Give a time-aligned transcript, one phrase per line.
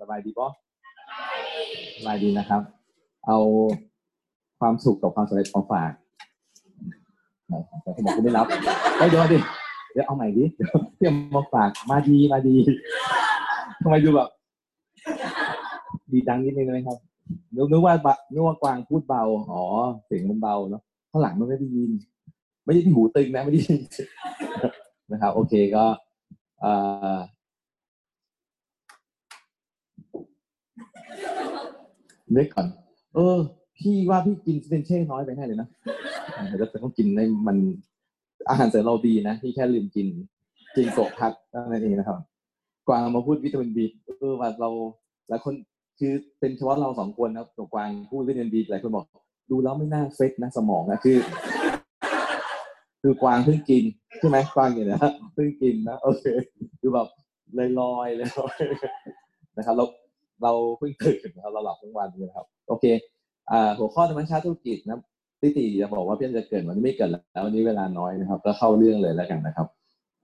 [0.00, 0.48] สบายดีปะ
[1.98, 2.62] สบายดีนะครับ
[3.26, 3.38] เอา
[4.60, 5.92] ความสุขกับความสำเร็จมาฝาก
[7.82, 8.46] แต่เขาบอกคุณไม่รับ
[8.98, 9.38] เฮ้ยเดี๋ยวดิ
[9.92, 12.56] เดี๋ยวเอาใหม่ดิเดี๋ยวเพี่ยมาฝากมาดีมาดี
[13.82, 14.28] ทำไมดูแบบ
[16.12, 16.98] ดีจังนิดนึงนะครับ
[17.54, 19.22] นึกว่าบะนึกว่ากวางพูดเบา
[19.52, 19.62] อ๋อ
[20.04, 21.90] เสียงมันเบาเนาะข้างหลังมันไม่ได้ยิน
[22.64, 23.80] ไม่ได้ที่หูตึงนะไม่ได้ยิน
[25.12, 25.84] นะครับ โอเคก็
[26.60, 26.72] เอ่
[27.14, 27.18] อ
[32.34, 32.66] นึกก่อน
[33.14, 33.36] เออ
[33.78, 35.68] พี่ว่าพี่กินสเตนเช่น้อยไปแน่เลยนะ
[36.48, 37.56] แต่จะต้องกินในมัน
[38.48, 40.06] อาหารเสริมเราดีนะพี่แค่ลืมกิน
[40.76, 42.18] กินโกพักนั่นเองนะครับ
[42.88, 43.84] กวางมาพูดวิตามินบี
[44.18, 44.70] เออว่าเรา
[45.28, 45.54] หลายคน
[45.98, 49.06] คือเป็นเฉพาะเราสองคนนะตัวกวางพูดวิตามินบีหลายคนบอก
[49.50, 51.18] ดูแล้วไม่น่าเฟกนะสมองนะคือ
[53.02, 53.84] คือกวางเพิ่งกิน
[54.18, 54.98] ใช่ไหมกวางเนี่ยนะ
[55.34, 56.24] เพิ่งกินนะโอเค
[56.80, 57.08] คือแบบ
[57.58, 58.28] ลอยลอยเลย
[59.56, 59.84] นะครับเรา
[60.42, 62.84] เราเพิ่งตื่นเราหลับทั้งวันนะครับ โอเค
[63.78, 64.98] หัวข้อธรรมชาติธุรกิจนะ
[65.40, 69.66] ติติจะบอกว่าเพื่อนจะเกิดวันนี้ไม่เกิดแล้ววันนี้เวลาน้อยนะครับ ก็เข้าเรื่องเลยแล้วกันนะครับ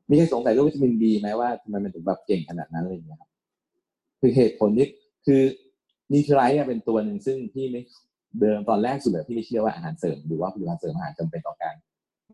[0.08, 3.30] มีใครสงสัยเรื่องวิตามินบีไหมว่าทำไมมันถึงแบบเก่งขนาดนั้นอะไรอย่างเงี้ยครับ
[4.20, 4.86] คือเหตุผลนี้
[5.26, 5.42] คือ
[6.12, 7.82] นิวทรไลท์เป็นตัวหนึ่งซึ่งพี่ไม่
[8.40, 11.74] เดิมตอนแรกสุดเลยพี่ไม่เชื่อว่าอาหารเสริมหรือว่าผลิตภัณฑ์เสริมอาหารจำเป็นต่อการ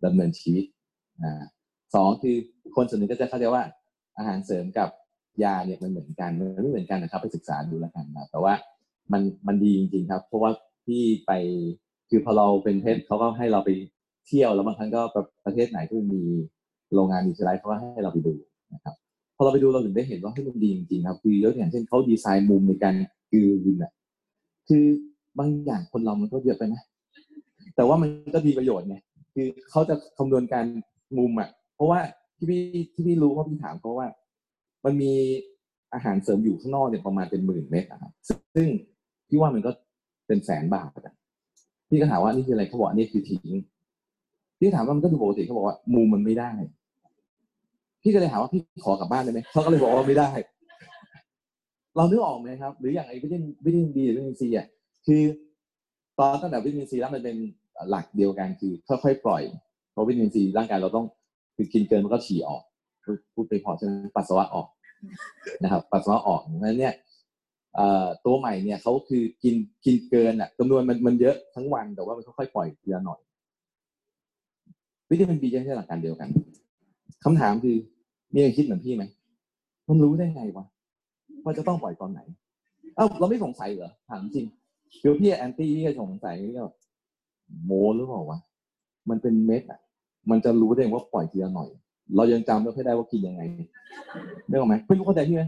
[0.05, 0.65] ดำเนินชีวิต
[1.23, 1.43] อ่า
[1.95, 2.37] สองคือ
[2.77, 3.63] คนส่วนหนึ่งก็จะเข้าใจว่า
[4.19, 4.89] อาหารเสริมกับ
[5.45, 8.55] ยาเนี่ยมันเหมือนกันมันไม่เหมือนกันนะครับ ไปศึกษาดูแล้วกันนะแต่ว่า
[9.13, 10.51] มันมันดีจริงๆครับ เพราะว่า
[10.87, 11.33] พี่ไป
[12.11, 13.71] คือพอเราเป็นเพศเขาก็ให้เราไป
[14.27, 15.01] เที่ยวแล้วบางครั้งก็
[15.45, 16.23] ประเทศไหนที่มี
[16.95, 18.35] โรงงานนิวทรไลท์เขาก็ให้เราไปดู
[18.75, 18.95] นะครับ
[19.37, 22.95] พอเราไปดูเราถึงได้เห็นว่าให้มันดีจริงๆครับ คือยกอย่างเช่นเขาดีไซน์มุมในการ
[23.31, 23.93] คือวินอะ
[24.69, 24.85] คือ
[25.39, 26.83] บางอย่างคนเรามันก็เยอะไปนะ
[27.77, 28.97] แต่ว่ามันก็ดีประโยชน์ไง
[29.35, 30.65] คือเขาจะคำนวณการ
[31.19, 32.01] มุมอะ เพราะว่า
[32.37, 32.61] ที่พี่
[32.95, 34.09] ที่พี่รู้เพราะพี่ถามเขาว่า
[34.89, 35.15] มันมี
[35.95, 38.13] อาหารเสริมอยู่ข้างนอกเนี่ยประมาณเป็นหมื่นเม็ดนะครับ
[38.55, 38.69] ซึ่ง
[39.29, 39.71] พี่ว่ามันก็
[40.27, 41.15] เป็นแสนบาทอะ
[41.89, 43.47] พี่ก็ถามว่านี่คืออะไรเขาบอกนี่คือทิ้ง
[44.59, 46.51] พี่ถามว่ามันก็ดูปกติเขาบอกว่ามุมมันไม่ได้
[48.03, 50.31] พี่ก็เลยถามว่าพี่ขอกลับบ้านได้ไหมเขาก็เลยบอกว่าไม่ได้
[51.97, 54.67] เรานึกออกไหมครับ หรืออย่างไอ้วิตามินวิตามินบีหรือวิตามินซีอะ
[55.07, 55.23] คือ
[56.19, 57.37] ตอนตั้งแต่วิตามินซีแล้วมันเป็น
[57.91, 59.43] หลักเดียวกันคือค่อยๆปล่อย
[59.93, 61.07] เพราะวิตามินซีร่างกายเราต้อง
[61.57, 62.63] คือกินเกินมันก็ฉี่ออก
[63.35, 64.67] พูดไปพอใช่ไหมปัสสาวะออก
[65.63, 66.95] นะครับปัสสาวะออกนั้นเนี่ย
[68.25, 69.55] ตัวใหม่เนี่ยเขาคือกิน
[69.85, 73.21] กินเกินอะจำนวนมันมันเยอะทั้งวันแต่ว่ามันค่อยๆปล่อยทีละหน่อย
[75.11, 76.29] วิตามินบีจะใช้หลักการเดียวกัน
[77.25, 77.77] คำถามคือ
[78.33, 79.05] มีอะไรคิดเหมือนพี่ไหม
[79.89, 80.65] มันรู้ได้ไงวะ
[81.45, 82.21] ว่าจะต้องปล่อยตอนไหน
[82.97, 84.47] เอ้าเราไม่สงสัยเหรอถามจริง
[85.01, 86.65] เดี๋ยวพี่แอนตี้พี่ก็สงสัยนี่ก็
[87.65, 88.39] โมหรือเปล่าวะ
[89.11, 89.81] มันเป็นเม็ดอะ
[90.31, 91.69] มันจะรู้ได้ว่าปล่อยทีละหน่อย
[92.17, 93.43] เรายังจำไม่ค่อยได้ว่ากินยังไง
[94.49, 95.45] ได้ไหมไม่รู้เข้าใจพี่ไหม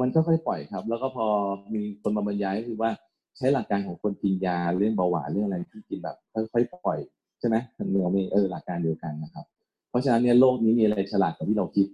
[0.00, 1.26] มันค่อยๆปล่อยครับ แล้วก็พอ
[1.74, 2.90] มีคนมาบรรยายก็คือว่า
[3.36, 6.16] ใช้หลักการของคนกินยาเรื่องเบาหวานเรื่องอะไรที่กินแบบ
[6.52, 6.98] ค่อยๆปล่อย
[7.40, 9.44] ใช่ไหมมันเมีเออหลักการเดียวกันนะครับ
[9.90, 11.86] เพราะฉะนั้นเนี่ยโลกนี้มีอะไรฉลาดกว่าที่เราคิด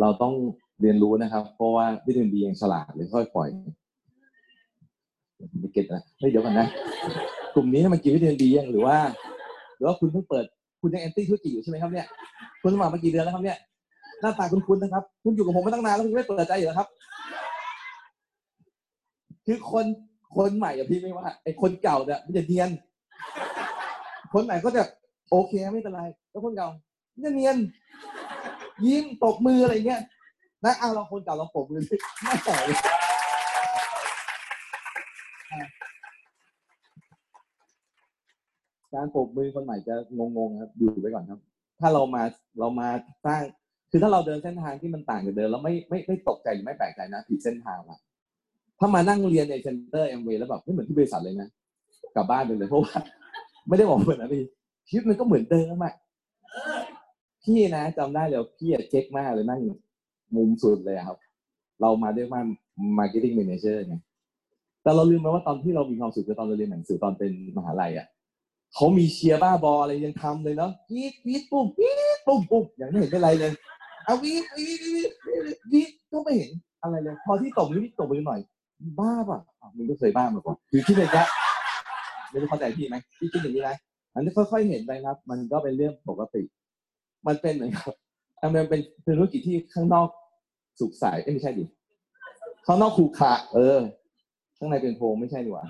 [0.00, 0.34] เราต้อง
[0.80, 3.48] เรียนรู้นะครับ เพราะว่าวิตามินบียังฉลาดเลยค่อยปล่อย
[5.60, 6.66] ไม่เก็ตนะเฮ้ยเดี๋ยวกันนะ
[7.54, 8.96] กลุ่มนี้มันกินวิตามินบียังหรือว่า
[9.76, 10.46] หรือว่าคุณเพิ่งเปิด
[10.84, 12.06] คุณยังแอนตี้ธุรกิจอยู่ใช่ไหมครับเนี่ย
[12.62, 13.58] คุณสมัครมากี่เดือนแล้วครับเนี่ย
[14.20, 16.88] หน้าตาคุณคุณนะครับ คุณอยู่กับผมมาตั้งนานแล้วคุณไม่เปิดใจอยู่แล้วครับ
[19.46, 19.86] คือคน
[20.36, 22.70] คนใหม่อะพี่ไม่ว่าไอ้คนเก่าเนี่ยมันจะเนียน
[24.32, 24.82] คนใหม่ก็จะ
[25.30, 26.68] โอเคไม่เป็นไร แล้วคนเก่า
[27.24, 27.56] จะเนียน
[28.86, 30.00] ยิ้มตบมืออะไรเงี้ย
[30.64, 31.80] นะเอาเราคนเก่าเราปบมือ
[32.22, 32.56] ไม่ใช่
[38.94, 41.40] การปบมือคนใหม่จะงงๆครับอยู่ไปก่อนครับ
[41.80, 42.22] ถ้าเรามา
[42.58, 42.88] เรามา
[43.26, 43.42] สร้าง
[43.90, 47.98] คือถ้าเราเดินเส้นทางที่มันต่างจากเดิมแล้วไม่ไม่ไม่ตกใจหรือไม่แปลกใจนะผิดเส้นทางอะ
[48.78, 51.48] ถ้ามานั่งเรียนในเซ็นเตอร์เอ็มวีแล้วแบบไม่เหมือนที่บริษัทเลยนะ
[52.16, 52.96] กลับบ้านไปเลยเพราะว่า
[53.68, 54.42] ไม่ได้บอกเหมือนนะพี่
[54.88, 55.94] ชีวิตมันก็เหมือนเดิมอะ
[57.44, 59.60] พี่นะจำได้เลยพี่อะเช็คมากเลยนั่ง
[60.36, 61.18] มุมสุดเลยครับ
[61.80, 62.40] เรามาด้วยว่า
[62.98, 63.94] marketing manager ไง
[64.82, 68.06] แต่เราลืมไปว่าตอนที่เรามีความสุขคือตอนเราเรียนหนังสือตอนเป็นมหาลัยอะ
[68.74, 73.52] เขามีเชียร์บ้าบออะไรยังทำเลยเนาะวีดวีดปุ๊บวีดปุ๊บปุ๊บอย่างไม่เห็นเป็นไรเลย
[74.04, 75.10] เอาวีดวีดวีด
[75.72, 76.50] วีดก็ไม่เห็น
[76.82, 78.40] อะไรเลย พอที่ตบมือที่ตบมือหน่อย
[79.00, 79.40] บ้าป่ะ
[79.76, 81.26] มึงก็เคยบ้ามาก่อนคือคิดเลยนะ
[82.30, 83.76] ไม่รู้เข้าใจพี่ไหมพี่คิดอย่างนี้นะ
[84.14, 86.42] อันนี้ค่อยๆเห็นไปครับ มันก็เป็นเรื่องปกติ
[87.26, 87.94] มันเป็นเหมือนกับ
[88.54, 88.80] มันเป็น
[89.18, 90.08] ธุรกิจที่ข้างนอก
[90.80, 91.64] สุกใสไม่ใช่ดิ
[92.66, 93.78] ข้างนอกขรุขระเออ
[94.58, 95.64] ข้างในเป็นโพรงไม่ใช่ดีกว่า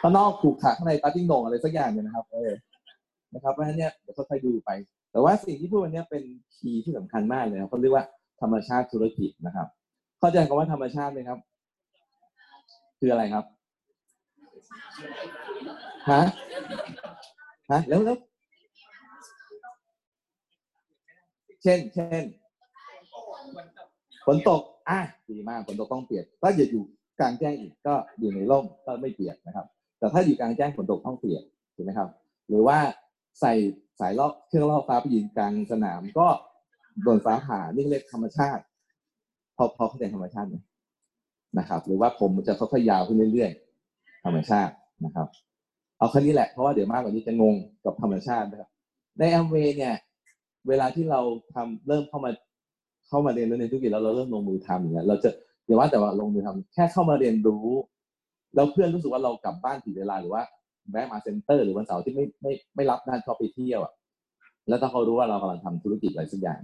[0.00, 2.52] ข้างนอกขรุขระข้างในต๊ะติ๊งโหน่งอะไรสักอย่างเนี่ยนะครับเออ
[3.34, 4.70] นะครับเพราะฉะนั้นเนี่ยเดี๋ยวค่อยๆดูไป
[5.12, 6.22] แต่ว่าสิ่งที่พูดวันนี้เป็น
[6.56, 8.04] คีย์ที่สำคัญมากเลยครับเขาเรียกว่า
[8.40, 9.66] ธรรมชาติธุรกิจนะครับ
[10.18, 11.38] เข้าใจคำว่าธรรมชาติไหมครับ
[12.98, 13.44] คืออะไรครับ
[16.10, 16.22] ฮะ
[17.70, 18.16] ฮะแล้วแล้ว
[21.62, 22.24] เช่น เช่น
[24.26, 26.84] ฝนตกอะดีมากฝนตกต้องเปียกถ้าอย่าอยู่
[27.20, 29.66] กลางแจ้งอีกก็อยู่ในร่มก็ไม่เปียกนะครับ
[29.98, 31.42] แต่ถ้าอยู่กลางแจ้งฝนตกต้องเปียก
[31.74, 32.08] ถูกไหมครับ
[32.48, 32.78] หรือว่า
[33.40, 33.52] ใส่
[34.00, 36.26] สายล่อเครื่องล่อฟ้าไปยืนกลางสนามก็
[37.02, 38.62] โดนฟ้าผ่านี่เรียกธรรมชาติ
[39.56, 40.56] พอพอเข้าใจธรรมชาติไหม
[41.58, 44.72] นะครับ หรือว่าผมจะค่อยๆยาวขึ้นเรื่อยๆธรรมชาติ
[45.04, 45.26] นะครับ
[45.98, 48.70] เอาแค่นี้แหละเพราะว่าเดี๋ยวมากกว่านี้จะงงกับธรรมชาตินะครับ
[49.18, 49.94] ในแอมเวย์เนี่ย
[50.68, 51.20] เวลาที่เรา
[51.54, 52.30] ทำเริ่มเข้ามา
[53.08, 55.30] เข้ามาเรียนรู้ในธุรกิจแล้วเราเริ่มลงมือทำอย่างเงี้ยเราจะ
[55.66, 57.66] อย่าว่าแต่ว่าลงมือทำแค่เข้ามาเรียนรู้
[58.54, 60.42] แล้วเพื่อนรู้สึกว่าเรากลับบ้านผิดเวลาหรือว่า
[60.90, 63.92] แวะมา center หรือวันเสาร์ที่ไม่ไม่ไม่รับนัดเขาไปเที่ยวอะ
[64.68, 66.60] แล้วถ้าเขารู้ว่าเรากำลังทำธุรกิจอะไรสักอย่าง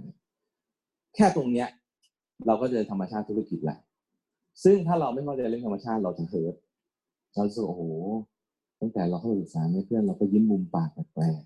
[1.15, 1.67] แค่ตรงเนี้ย
[2.47, 3.77] เราก็เจอธรรมชาติธุรกิจแหละ
[4.63, 6.55] ซึ่งถ้าเราไม่เข้าใจเรื่องธรรมชาติเราจะ hurt
[7.35, 7.81] เราจะโอ้โห
[8.79, 11.41] ตั้งแต่เราเข้าศึกษาเพื่อนเราก็ยิ้มมุมปากแปลก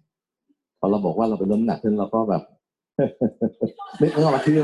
[0.80, 2.42] พอเราบอกว่าเราเป็นล้มหนักขึ้นเราก็แบบ
[4.00, 4.58] ไม่ไม่ออมาคือ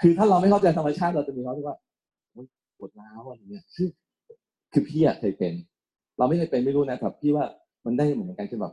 [0.00, 1.76] คือถ้าเราไม่เข้าใจธรรมชาติเราจะมีความรู้ว่า
[2.84, 3.88] วดร้าวอะไรเงี้ยคือ
[4.72, 5.52] คือพี่อะเคยเป็น
[6.18, 7.44] เราไม่เคยเป็นไม่รู้นะแต่พี่ว่า
[7.84, 8.72] มันได้เหมือนกันคือแบบ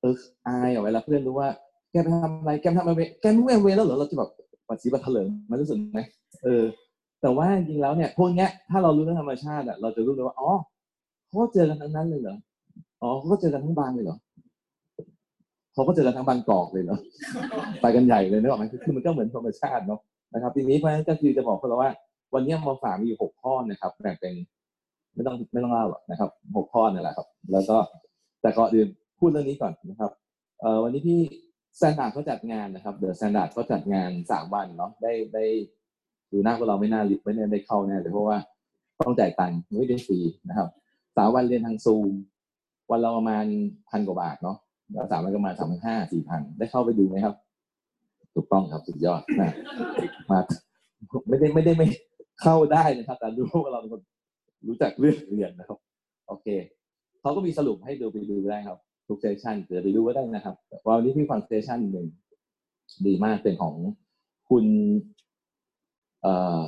[0.00, 0.14] เออ
[0.46, 1.48] อายอะเวลาเพื่อนรู้ว่า
[1.92, 4.30] แกไปทำอะไรแกทำอะไรแกไม่แวเวแล้วเหรอเราจะแบบ
[4.68, 6.00] ปัดสีปัดเถลิงมันรู้สึกไหม
[6.44, 6.64] เออ
[7.22, 10.50] แต่ว่าจริงแล้วเนี่ยพวกเนี้ยถ้าเรารู้เรื่องธรรมชาติอะเราจะรู้เลยว่าอ๋อ
[11.28, 12.36] เขาเจอกันทั้งนั้นเลยเหรอ
[13.02, 14.16] อ๋อเขาก็เจอกันทั้งบางเลยเหรอ
[15.74, 17.00] เขาก็เจอกันทั้งบางกอกเลยเนาะ
[17.80, 20.00] ไปกันใหญ่เลยนึกออกไหมคือมันก็เหมือนธรรมชาติเนาะ
[20.32, 21.90] นะครับทีนี้เพราะฉะนั้นก็คือจะบอกพวกเราว่า
[22.34, 24.34] วันนี้มาฝากมีอยู่หกข้อนะครับแบ่งเป็น
[25.14, 27.76] ไม่ต้องไม่ต้องเล่าหรอกนะครับหกข้อนี่แหละครับ แล้วก็
[28.42, 28.88] แต่ก่อนอื่น
[29.18, 30.10] พูดเรื่องนี้ก่อนนะครับ
[30.60, 31.18] เอ่อวันนี้พี่
[31.78, 35.44] Standard เขาจัดงานนะครับ The Standard เขาจัดงานสามวันเนาะได้ได้
[36.32, 38.38] ดูหน้าพวกเราไม่น่าไม่ได้ได้เข้าแน่เลยเพราะว่า
[39.00, 40.68] ต้องจ่ายตังค์ไม่ได้ฟรีนะครับ
[41.16, 42.12] สามวันเรียนทางซูม
[42.90, 43.44] วันเราประมาณ
[43.90, 44.56] พันกว่าบาทเนาะ
[44.92, 47.34] แล้วสามวันก็มาสามพันห้าสี่พันได้เข้าไปดูไหมครับ
[48.34, 49.50] ถูกต้องครับสุดยอดนะ
[50.30, 50.40] มา
[51.28, 51.86] ไม่ได้ไม่ได้ไม่
[52.40, 54.00] เข้าได้นะครับ แต่รู้ว่าเราเป็นคน
[54.68, 55.78] รู้จักเรื่องเรียนนะครับ
[56.28, 56.46] โอเค
[57.20, 58.78] เขาก็มีสรุปให้ดูไปดูได้ครับ
[59.08, 60.54] ทุกเซสชันเดี๋ยวไปดูก็ได้นะครับ
[60.84, 62.06] วันนี้พี่ฟังเซสชันหนึ่ง
[63.06, 63.74] ดีมากเป็นของ
[64.50, 64.64] คุณ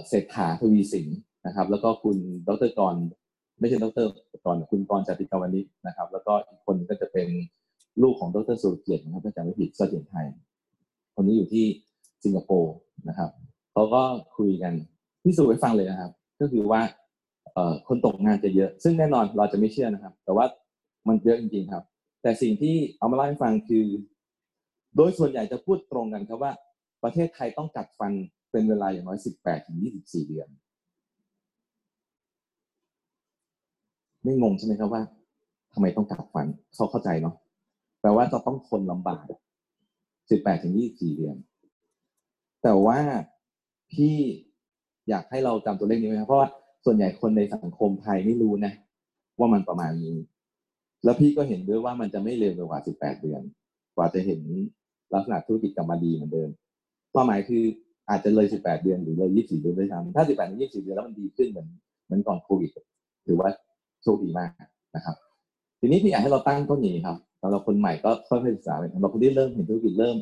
[0.08, 1.06] เศรษฐาทวีสิน
[1.46, 2.16] นะครับ แล้วก็คุณ
[2.48, 2.94] ดรกร
[3.60, 4.06] ไม่ใช่ดร
[4.44, 7.28] กรคุณกรจติกาวนิชนะครับ แล้วก็อีกคนก็จะเป็น
[8.02, 10.26] ลูกของดรสุรเกียรตินะครับถ้าจำไม่ผิดเสถียรไทย
[11.14, 11.64] คนนี้อยู่ที่
[12.24, 12.74] สิงคโปร์
[13.08, 13.30] นะครับ
[13.72, 14.02] เขาก็
[14.36, 14.74] คุยกัน
[15.26, 16.80] พิสูจน์ให้ฟังเลยนะครับ ก็คือว่า
[17.52, 20.44] เอ่อคนตกงานจะเยอะ ซึ่งแน่นอนเราจะไม่เชื่อนะครับ แต่ว่า
[21.08, 21.84] มันเยอะจริงๆครับ
[22.22, 23.84] แต่สิ่งที่เอามาเล่าให้ฟังคือ
[24.96, 26.52] โดยส่วนใหญ่จะพูดตรงกันครับว่า
[27.02, 28.12] ประเทศไทยต้องกัดฟัน
[28.50, 30.48] เป็นเวลาอย่างน้อยสิบแปดถึงยี่สิบสี่เดือน
[34.22, 35.02] ไม่งงใช่ไหมครับว่า
[35.72, 37.34] ทำไมต้องกัดฟันเขาเข้าใจเนาะ
[38.00, 39.24] แปลว่าจะต้องทนลำบาก
[40.30, 41.36] สิบแปดถึงยี่สี่เดือน
[42.62, 43.00] แต่ว่า
[43.92, 44.16] พี่
[45.08, 46.48] อยากให้เราจำตัวเลขนี้ไว้ครับเพราะว่า
[46.84, 48.72] ส่วนใหญ่คนในสังคมไทยไม่รู้นะ
[49.38, 50.16] ว่ามันประมาณนี้
[51.04, 53.42] แล้วพี่ก็เห็นด้วยว่ามันจะไม่เร็วกว่าสิบแปดเดือน
[53.96, 54.40] กว่าจะเห็น
[55.14, 56.48] ลักษณะธุรกิจกลับมาดีเหมือนเดิม
[57.12, 57.64] ความหมายคือ
[58.10, 61.66] อาจจะเลยสิบแปดเดือนหรือเลยยี่สี่เดือนด้วยซ้ำถ้าสิบแปดถึงยี่สี่เดือนแล้วมันดีขึ้นเหมือน
[62.06, 62.70] เหมือนก่อนโควิด
[63.26, 63.48] ถือว่า
[64.02, 64.50] โชคดีมาก
[64.96, 65.16] นะครับ
[65.80, 70.16] ทีนี้พี่อยากให้เราตั้งต้นนี้ครับสำหรับคนใหม่ก็ค่อยๆศึกษาไปสำหรับคนที่เริ่มเห็นธุรกิจเริ่ม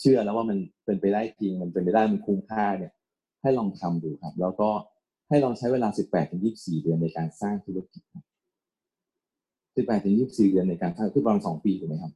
[0.00, 2.92] เชื่อแล้วว่ามันเป็นไปได้จริงมันเป็นไปได้มันคุ้มค่าเนี่ย
[3.48, 4.70] ให้ลองทำดูครับ แล้วก็
[5.28, 8.02] ให้ลองใช้เวลา 18ถึง24 เดือนในการสร้างธุรกิจ
[9.44, 12.12] 18ถึง24 เดือนในการสร้างคือประมาณ2ปีถูกไหมครับ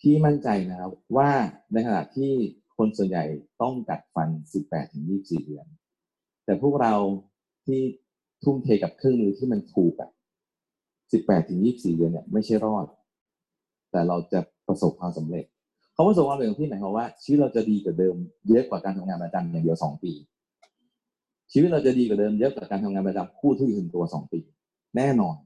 [0.00, 1.30] พี่มั่นใจนะครับว่า
[1.72, 2.32] ในขณะที่
[2.76, 3.24] คนส่วนใหญ่
[3.62, 4.28] ต้องกัดฟัน
[4.62, 5.66] 18ถึง24 เดือน
[6.44, 6.94] แต่พวกเรา
[7.66, 7.80] ที่
[8.44, 10.10] ทุ่มเทกับเครื่องมือที่มันถูกอะ
[10.80, 12.86] 18ถึง24 เดือนเนี่ยไม่ใช่รอด
[13.90, 15.46] แต่เราจะประสบความสำเร็จ
[15.98, 18.14] เขาประสบความสำเร็จที่หมายความว่าชีวิตเราจะดีกว่าเดิม
[18.48, 20.12] เยอะกว่าการทำงานประจำอย่างเดียวสองปี
[21.52, 24.40] ชีวิตเราจะดีกว่าเดิมเยอะกว่าการทำงานประจำคู่ที่ถึงตัวสองปี
[24.96, 25.36] แน่นอน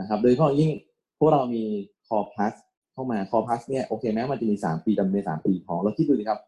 [0.00, 0.70] นะครับ โดยเฉพาะยิ่ง
[1.18, 1.62] พวกเรามี
[2.08, 2.54] คอพัส
[2.92, 6.40] เข้ามาคอพัสเนี่ยโอเคแม้มันจะมีสามปีดำเนินสามปีพอเราคิดดูดิครับ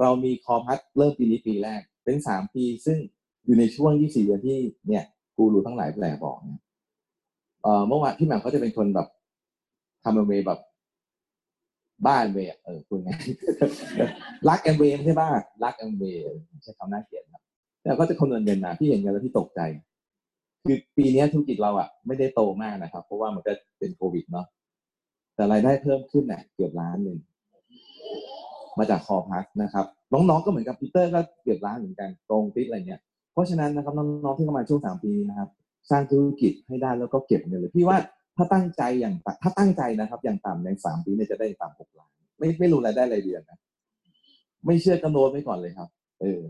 [0.00, 2.98] เรามีคอพัสเริ่มปีนี้ปีแรก เป็นสามปีซึ่ง
[3.44, 4.58] อยู่ในช่วงยี่สี่เดือนที่
[4.88, 5.04] เนี่ย
[5.36, 6.60] กูรู้ทั้งหลายแปลบอกเนี่ย
[7.88, 9.08] เมื่อวานพี่แหม่มเขาจะเป็นคนแบบ
[10.04, 10.60] ทำเวแบบ
[12.06, 13.10] บ้านเวเออคุณไง
[14.48, 15.30] รักแอมเวไม่ใช่บ้า
[15.64, 16.04] รักแอมเว
[16.62, 17.42] ใช้คำน่าเกลียดครับ
[17.84, 19.60] แล้วก็จะคำนวณเงินมาพี่เห็นเงินแล้วที่ตกใจ
[20.66, 24.46] คือปีนี้ธุรกิจเราอะไม่ได้โตมากนะครับ เพราะว่ามันก็เป็นโควิดเนาะ
[25.34, 27.18] แต่รายได้เพิ่มขึ้นเนี่ยเกือบล้านหนึ่ง
[28.78, 33.00] มาจากคอพัสนะครับ น้องๆก็เหมือนกับพีเตอร์ก็เก็บร้านเหมือนกันตรงติดอะไรเงี้ย
[33.32, 35.48] เพราะฉะนั้นนะครับน้องๆที่เข้ามาช่วงสามปีนี้นะครับ
[35.90, 37.98] สร้างธุรกิจให้ได้แล้วก็เก็บเงินเลยพี่ว่า
[38.36, 43.58] ถ้าตั้งใจอย่างถ้าตั้งใจนะครับ อย่างต่ำในสามปีเนี่ยจะได้ต่ำหกล้านไม่ไม่รู้รายได้รายเดือนนะ
[44.66, 45.88] ไม่เชื่อก็โน้ตไว้ก่อนเลยครับ
[46.20, 46.40] เออ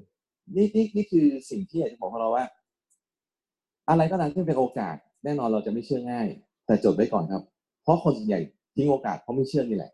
[0.57, 2.45] นี่นี่นี่คือสิ่งที่อยากจะบอกเราว่า
[3.89, 6.29] อะไรก็ตามที่เป็นโอกาส แน่นอนเราจะไม่เชื่อง่าย
[6.67, 7.43] แต่จดไว้ก่อนครับ
[7.83, 8.41] เพราะคนส่วนใหญ่
[8.75, 9.91] ทิ้งโอกาสเพราะไม่เชื่อนี่แหละ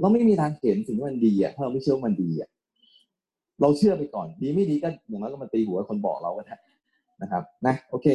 [0.00, 2.48] เราไม่มีทางเห็นสิ่งที่มันดีอะถ้าเราไม่เชื่อว่ามันดีอะ
[3.60, 6.56] เราเชื่อไปก่อน ดีไม่ดีก็อย่างน้อยก็มาตีหัวคนบอกเราก็ได้
[7.22, 8.06] นะครับ นะ โอเค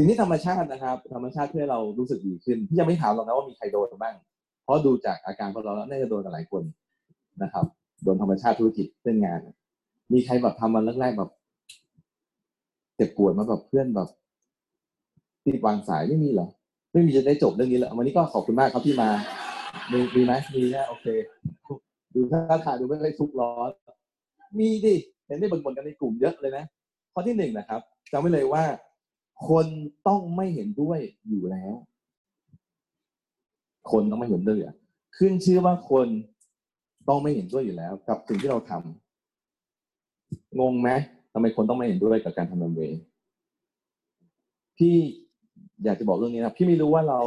[0.00, 4.14] สิ่งที่ธรรมชาตินะครับ ธรรมชาติเพื่อเรารู้สึกดีขึ้นพี่ยังไม่ถามเรานะว่ามีใครโดนบ้าง
[4.62, 6.62] เพราะดูจากอาการของเราแล้วน่าจะโดนกันหลายคน
[7.42, 7.64] นะครับ
[8.04, 9.40] โดนธรรมชาติธุรกิจเรื่องงาน
[10.12, 11.30] มีใครแบบทำมันแรกๆแบบ
[12.96, 14.08] เจ็บปวดมาแบบเพื่อนแบบ
[15.42, 16.48] ที่วางสายไม่มีเหรอ
[16.92, 19.08] ไม่มีจะได้จบเรื่องนี้แล้ววันนี้ก็ขอบคุณมากครับที่มา
[19.92, 21.06] มีมีไหมมีนะโอเค
[22.14, 23.70] ดูท่าทางดูไม่ได้ทุกข์ร้อน
[24.58, 24.94] มีดิ
[25.26, 26.64] เห็นได้บ่นๆกันในกลุ่มเยอะเลยนะ
[27.12, 27.80] ข้อที่หนึ่งนะครับ
[28.12, 28.64] จำไว้เลยว่า
[29.48, 29.66] คน
[30.08, 31.74] ต้องไม่เห็นด้วยอยู่แล้ว
[33.90, 34.58] คนต้องไม่เห็นด้วย
[35.16, 36.06] ขึ้นชื่อว่าคน
[37.08, 40.90] ต้องไม่เห็นด้วยอยู่แล้ว กับสิ่งที่เราทำงงไหม
[41.32, 43.00] ทำไมคนต้องไม่เห็นด้วยกับการทำแอมเวย์
[44.78, 44.94] พี่
[45.84, 47.20] อยากจะบอกเรื่องนี้นะพี่ไม่รู้ว่าเรา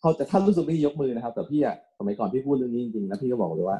[0.00, 3.78] เขาจะท่านรู้สึกไม่ยกมือนะครับ แต่พี่อะสมัยก่อนพี่พูดเรื่องนี้จริงๆนะพี่ก็บอกเลยว่า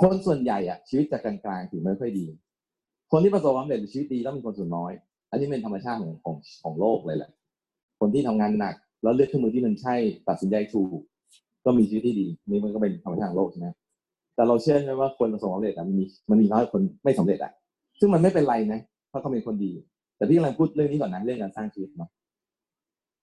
[0.00, 2.26] คนส่วนใหญ่อะชีวิตจะกลางๆถึงไม่ค่อยดี
[3.10, 4.92] คนที่ประสบความสำเร็จชีวิตดีต้องมีคนส่วนน้อย
[5.30, 7.30] อันนี้เป็นธรรมชาติของของของโลกเลยแหละ
[8.00, 9.94] คนที่ทำงานหนัก แล้วเลือกเครื่องมือที่มันใช่
[10.28, 10.98] ตัดสินใจถูก
[11.64, 13.68] ก็มีชีวิตที่ดี นี่มันก็เป็นธรรมชาติของโลกใช่ไหม
[14.34, 17.52] แต่เราเชื่อไหมว่าคนประสบความสำเร็จมันมีมันมีน้อยคนไม่สำเร็จอะ
[18.00, 19.72] ซึ่งมันไม่เป็นไรนะเพราะเขาเป็นคนดี
[20.16, 22.10] แต่พี่กำลังพูดเรื่องนี้ก่อนนะเรื่องการสร้างชีวิตเนาะ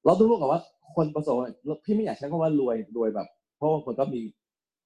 [0.05, 0.61] เราต้องรู้ก่อนว่า
[0.95, 1.35] คนประสบ
[1.85, 4.21] พี่ไม่อยากใช้คำว่ารวยรวยแบบ เพราะว่าคนก็มี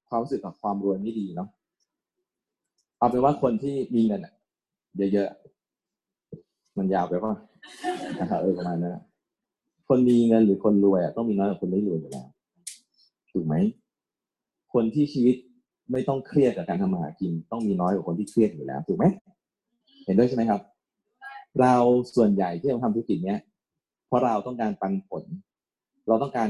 [0.10, 1.48] ความรู้สึกกับความรวยไม่ดีเนาะ
[2.98, 4.22] เอาเป็นว่าคนที่มีเงิน
[5.14, 5.30] เยอะ
[6.82, 7.34] มันยาวไปป่ะ
[8.20, 8.98] นะครับเออประมาณนั้น
[9.88, 12.28] คนมีเงินหรือคนรวยอะต้องมีน้อยกว่าคนไม่รวยอยู่แล้ว
[13.32, 13.56] ถูกไหม
[14.74, 15.36] คนที่ชีวิต
[15.92, 19.06] ไม่ต้องเครียดกับการทำมาหากิน ต้องมีน้อยกว่าคนที่เครียดอยู่แล้วถูกไหม
[20.06, 20.62] เห็นด้วยใช่ไหมครับ
[21.62, 21.76] เรา
[22.16, 23.40] ส่วนใหญ่ที่เราทำธุรกิจเนี้ย
[24.08, 25.24] เพราะเราต้องการปันผล
[26.08, 26.50] เราต้องการ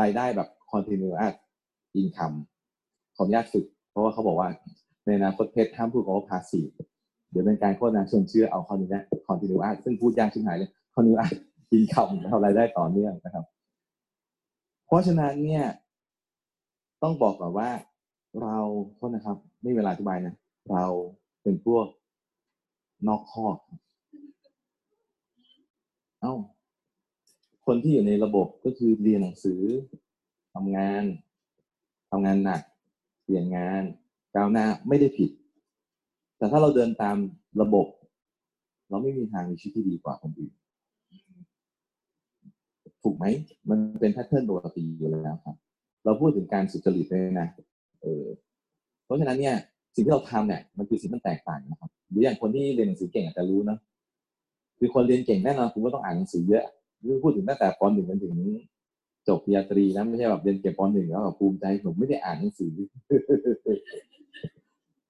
[0.00, 1.34] รายได้แบบ continuous
[2.00, 2.36] income
[3.16, 4.48] ขออนุญาตฝึก เพราะว่าเขาบอกว่า
[5.04, 6.72] ในอนาคตเพชรห้ามพูดคำว่า passive
[7.30, 11.32] เดี๋ยวเป็นการโฆษณาชวนเชื่อเอา continuous continuous ซึ่งพูดยากชิบหายเลย continuous
[11.76, 13.44] income นะครับรายได้ต่อเนื่องนะครับ
[14.86, 15.64] เพราะฉะนั้นเนี่ย
[17.02, 17.70] ต้องบอกก่อนว่า
[18.42, 18.56] เรา
[18.96, 20.34] โทษนะครับ ไม่เวลาอธิบายนะ
[20.70, 20.84] เรา
[21.42, 21.86] เป็นพวก
[23.08, 23.46] นอกข้อ
[26.20, 26.34] เอ้า
[27.66, 29.62] คนที่อยู่ในระบบก็คือเรียนหนังสือ
[30.54, 31.04] ทำงาน
[32.10, 32.60] ทำงานหนัก
[33.22, 33.82] เปลี่ยนงาน
[34.34, 35.30] ก้าวหน้าไม่ได้ผิด
[36.38, 37.16] แต่ถ้าเราเดินตาม
[37.62, 37.86] ระบบ
[38.90, 40.52] เราไม่มีทางมีชีวิตที่ดีกว่าคนอื่น
[43.02, 43.24] ถูกไหม
[43.70, 45.56] มันเป็นแพทเทิร์นปกติอยู่แล้วครับ
[46.04, 47.48] เราพูดถึงการสุจริตเลยนะ
[48.02, 48.24] เออ
[49.04, 49.54] เพราะฉะนั้นเนี่ย
[49.94, 53.78] สิ่งที่เราทำเนี่ย มันคือสิ่งที่แตกต่างนะครับ หรืออย่างคนที่เรียนหนังสือเก่งอาจจะรู้นะ
[54.78, 56.64] คือคนเรียนเก่งแน่นอนคุณก็ต้องอ่านหนังสือเยอะ
[57.00, 58.34] คือพูดถึงตั้งแต่ปหนึ่งจนถึง
[59.28, 62.70] จบปริญญาตรีนะไม่ใช่แบบเรียนเก็บปหนึ่งแล้วแบบภูมิใจผมไม่ได้อ่านหนังสือ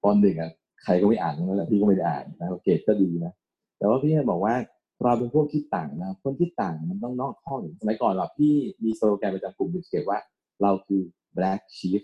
[0.01, 0.51] ปหนึ่งอะ
[0.83, 3.33] ใครก็ไม่อ่านนั่นแหละพี่ก็ไม่ได้อ่านนะเกรดก็ดีนะ
[3.77, 4.55] แต่ว่าพี่บอกว่า
[5.03, 10.19] เราเป็นพวกคิดต่างนะคนคิดต่างมันต้องนอกข้อหนึ่งสมัยก่อนเราพี่มีโซโลแกนประจำกลุ่มเขียนว่า
[10.61, 11.01] เราคือ
[11.37, 12.01] black sheep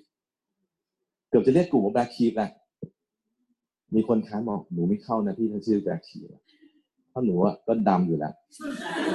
[1.29, 2.51] เกือบจะเรียกกลุ่มว่า black sheep แล้ว
[3.95, 6.27] มีคนค้านบอกหนูไม่เข้านะพี่ถ้าชื่อ black sheep
[7.09, 8.33] เพราะหนูอะก็ดำอยู่แล้ว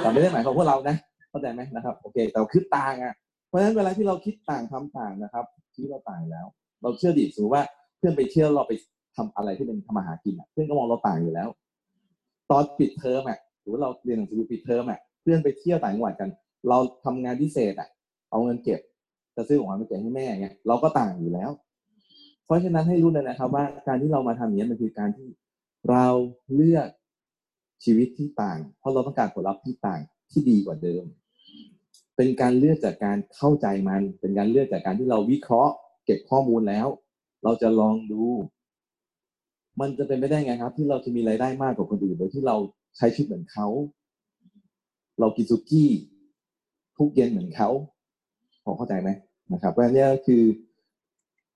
[0.01, 0.95] แต่ไม่ได้หมายความพวกเรานะ
[1.29, 3.13] เข้าใจไหมนะครับโอเคแต่คิดต่างอะ
[3.47, 6.45] เพราะฉะนั้นเวลาที่เราคิดต่างทำต่างนะครับชีวิตเราต่างแล้ว
[6.81, 7.63] เราเชื่อดิสมมติว่า
[7.97, 8.73] เพื่อนไปเที่ยวเราไป
[9.15, 11.49] ทำอะไรที่เป็นทำมาหากินอะเพื่อนก็มองเราต่างอยู่แล้ว
[12.51, 16.29] ตอนปิดเทอมอะหรือว่าเราเรียนหนังสือปิดเทอมอะเพื่อนไปเที่ยวต่างจังหวัดกัน
[16.69, 17.89] เราทำงานพิเศษอะ
[18.31, 18.79] เอาเงินเก็บ
[19.35, 21.49] จะซื้อของขวัญไปแจกให้แม่เงี้ยเราก็ต่างอยู่แล้ว
[22.45, 25.27] เพราะฉะนั้นให้รู้เลยนะครับ ว่าการที่เรามาทำอย่างนี้มันคือการที่
[25.89, 26.07] เรา
[26.55, 26.87] เลือก
[27.83, 29.99] ชีวิตที่ต่าง เพราะเราต้องการผลลัพธ์ที่ต่าง
[30.31, 31.03] ที่ดีกว่าเดิม
[32.15, 35.73] เป็นการเลือกจากการเข้าใจมัน เป็นการเลือกจากการที่เราวิเคราะห์
[36.05, 36.87] เก็บข้อมูลแล้ว
[37.43, 38.23] เราจะลองดู
[39.79, 42.55] มันจะเป็นไปได้ไงครับ ที่เราจะมีรายได้มากกว่าคนอื่นโดยที่เรา
[42.97, 43.67] ใช้ชีวิตเหมือนเขา
[45.19, 45.89] เรากินซุกี้
[46.97, 47.69] ทุกเย็นเหมือนเขา
[48.63, 49.09] พอเข้าใจไหม
[49.53, 50.43] นะครับเพราะนี่คือ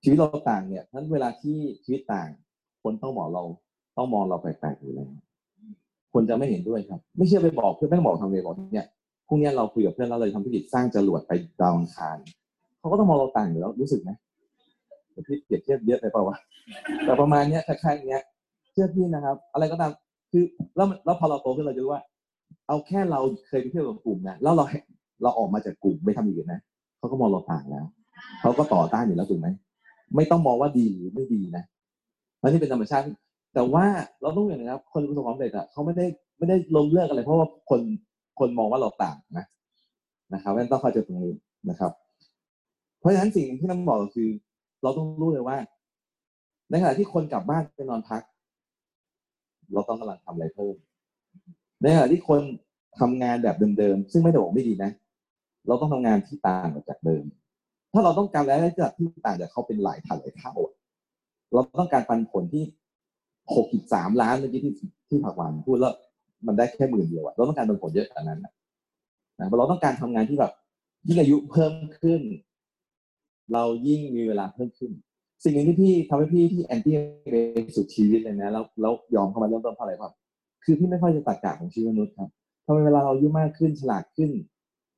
[0.02, 2.28] ชีวิตเราต่างเนี่ยทั้นเวลาที่ชีวิตต่าง
[2.82, 3.44] คนต้องมองเรา
[3.96, 5.10] ต้องมองเราแปลกๆอยู่แล้ว
[6.12, 8.86] คนจะไม่เห็นด้วยครับ ไม่เชื่อไปบอกเพื่อนไม่บอกทำเลยบอกเนี่ย
[9.28, 12.16] พรุ่งนี้เราคุยกับเพื่อนเราเลยทำธุรกิจสร้างจรวดไปดาวอังคาร
[12.78, 14.10] เขาก็ต้องมองเราต่างอยู่แล้วรู้สึกไหม
[15.26, 16.36] พี่เปรียบเทียบเยอะไปเปล่าวะ
[17.04, 18.22] แต่ประมาณเนี้ยคล้ายๆเนี้ย
[18.72, 19.92] เชื่อพี่นะครับ อะไรก็ตาม
[20.30, 20.44] คือ
[20.76, 22.02] แล้วแล้วพอเราโตขึ้นเราจะรู้ว่า
[22.68, 24.64] เอาแค่เราเคยไปเที่ยวกับกลุ่มนะแล้วเรา
[25.22, 26.60] เราออกมาจากกลุ่มไม่ทำอย่างอื่นนะ
[26.98, 27.84] เขาก็มองเราต่างแล้ว
[28.40, 29.48] เขาก็ต่อต้านอยู่แล้วถูกไหม
[30.16, 31.64] ไม่ต้องมองว่าดีหรือไม่ดีนะ
[32.42, 33.04] มันนี่เป็นธรรมชาติ
[33.54, 33.84] แต่ว่า
[34.22, 36.06] เราต้องอย่างนะครับ คนประสบความสำเร็จอะเขาไม่ได้
[36.38, 37.80] ไม่ได้ลงเลิกอะไร เพราะว่าคน
[38.38, 39.44] คนมองว่าเราต่างนะ
[40.34, 41.34] นะครับนั่นต้องเข้าใจตรงนี้
[41.70, 41.92] นะครับ
[42.98, 44.28] เพราะฉะนั้นสิ่งที่ต้องบอกก็คือ
[44.86, 45.58] เราต้องรู้เลยว่า
[46.70, 48.22] ในขณะที่คนกลับบ้านไปนอนพัก
[49.72, 50.74] เราต้องกำลังทำอะไรเพิ่ม
[51.80, 52.40] ในขณะที่คน
[53.00, 54.90] ทำงานแบบเดิมๆ ซึ่งไม่ได้บอกไม่ดีนะ
[55.66, 57.24] เราต้องทำงานที่ต่างจากเดิม
[57.92, 60.52] ถ้าเราต้องการรายได้จากที่ต่างจากเขาเป็นหลายเท่าหลายเท่า
[61.52, 62.64] เราต้องการปันผลที่
[63.54, 64.72] หกจุดสามล้านเมื่อกี้ที่
[65.08, 65.94] ที่ผักหวานพูดแล้ว
[66.46, 68.52] มันได้แค่หมื่นเดียวอะเราต้องการปันผลเยอะขนาดนั้นนะ
[69.58, 70.52] เราต้องการทำงานที่แบบ
[71.08, 72.20] ยิ่งอายุเพิ่มขึ้น
[73.52, 74.90] เรายิ่งมีเวลาเพิ่มขึ้น
[75.44, 76.94] สิ่งหนึ่งที่พี่ทำให้พี่ที่แอนตี้
[77.30, 77.34] เบ
[77.76, 80.12] สุดชีวิตเลยนะแล้วแล้วยอมเข้ามาเริ่มต้นเพราะอะไรครับ
[80.64, 82.30] คือพี่ไม่ค่อยจะตัดกะของชีวิตมนุษย์ครับ
[82.66, 84.30] ทำไมเวลาเราอายุมากขึ้นฉลาดขึ้น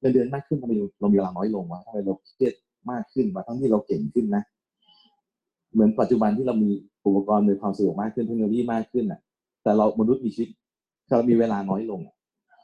[0.00, 2.54] เงินเดือนมากขึ้นทำไมเรามีเวลาน้อยลงวะทำไมเราเครียด
[2.90, 4.42] มากขึ้นวะทั้งที่เราเก่งขึ้นนะ
[5.72, 6.70] เหมือนปัจจุบันที่เรามี
[7.04, 9.20] อุปกรณ์ในความสะดวกมากขึ้นเทคโนโลยีมากขึ้นอะ
[9.62, 10.50] แต่เรามนุษย์มีชีวิต
[11.10, 12.00] เรามีเวลาน้อยลง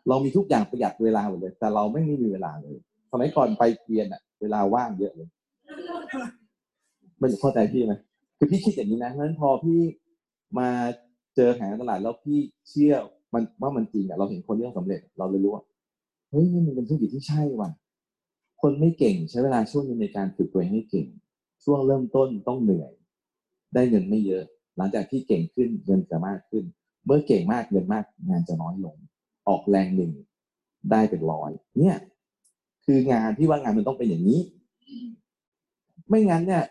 [0.09, 2.77] เรามีทุกอย่างประหยัดเวลาหมดเลย แต่เราไม่มีเวลาเลย
[3.13, 5.29] สมัยก่อนไปเรียนอะ เวลาว่างเยอะเลย
[7.21, 7.95] มันเข้าใจพี่ไหม
[8.39, 9.81] คือพี่คิดอย่างนี้นะเพราะฉะนั้นพอพี่
[10.59, 10.69] มา
[11.37, 12.95] เจอแผงตลาดแล้วพี่เชื่อ
[13.35, 15.65] มันว่ามันจริงอะเราเห็นคนที่เขาสำเร็จ เราเลยรู้ว่า
[16.31, 17.71] เฮ้ยนี่มันเป็นธุรกิจที่ใช่ว่ะ
[18.63, 21.07] คนไม่เก่งใช้เวลาช่วงนึงในการฝึกตัวให้เก่ง
[21.65, 22.93] ช่วงเริ่มต้นต้องเหนื่อย
[23.75, 24.45] ได้เงินไม่เยอะ
[24.77, 26.65] หลังจากที่เก่งขึ้นเงินจะมากขึ้น
[27.05, 28.97] เมื่อเก่งมากเงินมากงานจะน้อยลง
[29.49, 30.13] ออกแรงหนึ่ง
[30.91, 31.97] ได้เป็นร้อยเนี่ย
[32.85, 34.41] คืองานที่ว่างานมันต้องเป็นอย่างนี้
[36.09, 36.63] ไม่งั้นเนี่ย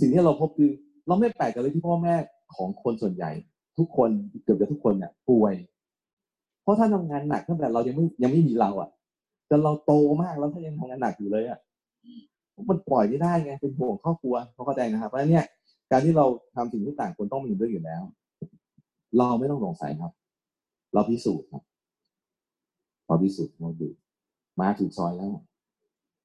[0.00, 0.70] สิ่งที่เราพบคือ
[1.06, 2.14] เราไม่แปลกกันเลยที่พ่อแม่
[2.56, 3.30] ของคนส่วนใหญ่
[3.78, 4.10] ทุกคน
[4.44, 5.54] เกือบจะทุกคนเนี่ยป่วย
[6.62, 8.90] เพราะถ้าทำงานหนักตั้งแต่เรายังไม่ยังไม่มีเราอะ
[9.50, 11.58] จนเราโตมากแล้วถ้ายังทำงานหนักอยู่เลยอะ
[12.70, 15.44] มันปล่อยไม่ได้ไงเป็นห่วงครอบครัวเขาเข้าใจนะครับเพราะฉะนั้นเนี่ย
[15.90, 16.26] การที่เรา
[16.56, 18.02] ทำสิ่งที่ต่างคนต้องมีด้วยอยู่แล้ว
[19.18, 20.12] เราไม่ต้องสงสัยครับ
[20.94, 21.62] เราพิสูจน์ครับ
[23.06, 23.88] เราพิสูจน์เราดู
[24.60, 25.30] มาถูกซอยแล้ว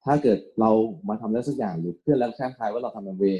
[0.06, 0.70] ถ้าเกิดเรา
[1.08, 3.36] มาทำแล้วสักอย่างหรือเพื่อนแล้วแค่ทายว่าเราทำมันเวย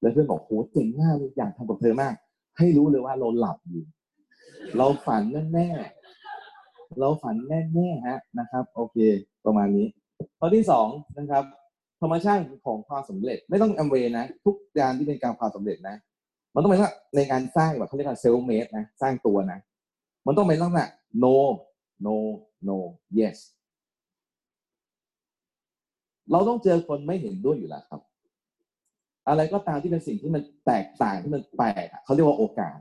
[0.00, 2.14] แล้วเพื่อนบอกโหเจ๋งมากเลยอยากทำกับเธอมาก
[2.58, 3.84] ให้รู้เลยว่าเราหลับอยู่
[4.76, 8.96] เราฝันแน่ๆเราฝันแน่ๆฮะนะครับ โอเค
[9.44, 9.86] ประมาณนี้
[10.38, 10.88] ข้อที่สอง
[11.18, 11.44] นะครับ
[12.00, 15.96] ธรรมชาติของความสำเร็จไม่ต้องแอมเวยนะ ทุกงานที่เป็นการความสำเร็จนะ
[16.54, 19.58] มันต้องเป็นว่าในการสร้างแบบเขาเรียกว่าเซลเมดนะสร้างตัวนะ
[20.26, 20.86] มันต้องเป็นลักษณะ
[21.24, 21.36] no
[22.06, 22.14] no
[22.68, 22.78] no
[23.18, 23.36] yes
[26.32, 28.00] เราต้องเจอคนไม่เห็นด้วยอยู่แล้วครับ
[29.28, 32.78] อะไรก็ตามที่เป็นสิ่งที่มันแตกต่างที่มันแปลกเขาเรียกว่าโอกาส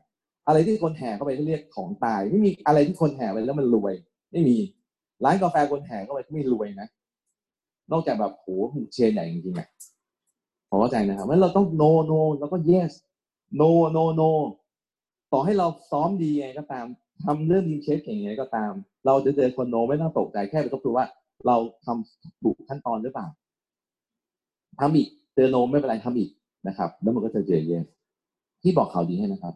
[0.47, 3.93] อะไรที่คนแห่เข้าไปที่เรียกของตาย ไม่มีอะไรที่คนแห่ไปแล้วมันรวย
[4.31, 4.57] ไม่มี
[5.23, 6.87] ร้านกาแฟคนแห่เข้าไปไม่รวยนะ
[7.91, 8.47] นอกจากแบบโห
[8.91, 9.67] เชียร์ใหญ่จริงๆอะ
[10.69, 12.91] ขอเข้าใจนะครับว่าเราต้อง no no แล้วก็ yes
[13.59, 14.31] no no no
[15.33, 16.85] ต่อให้เราซ้อมดีไงก็ตาม
[17.25, 18.71] ทำเรื่องดีเชฟเก่งไงก็ตาม
[19.05, 21.05] เราจะเจอคนโนไม่ต้องตกใจแค่ไปทบทวนว่า
[21.47, 23.27] เราทำถูกขั้นตอนหรือเปล่า
[24.79, 26.29] ทำอีกเจอโนไม่เป็นไรทำอีก
[26.67, 27.85] นะครับ แล้วมันก็จะเจอเยส
[28.61, 29.53] ที่บอกข่าวดีให้นะครับ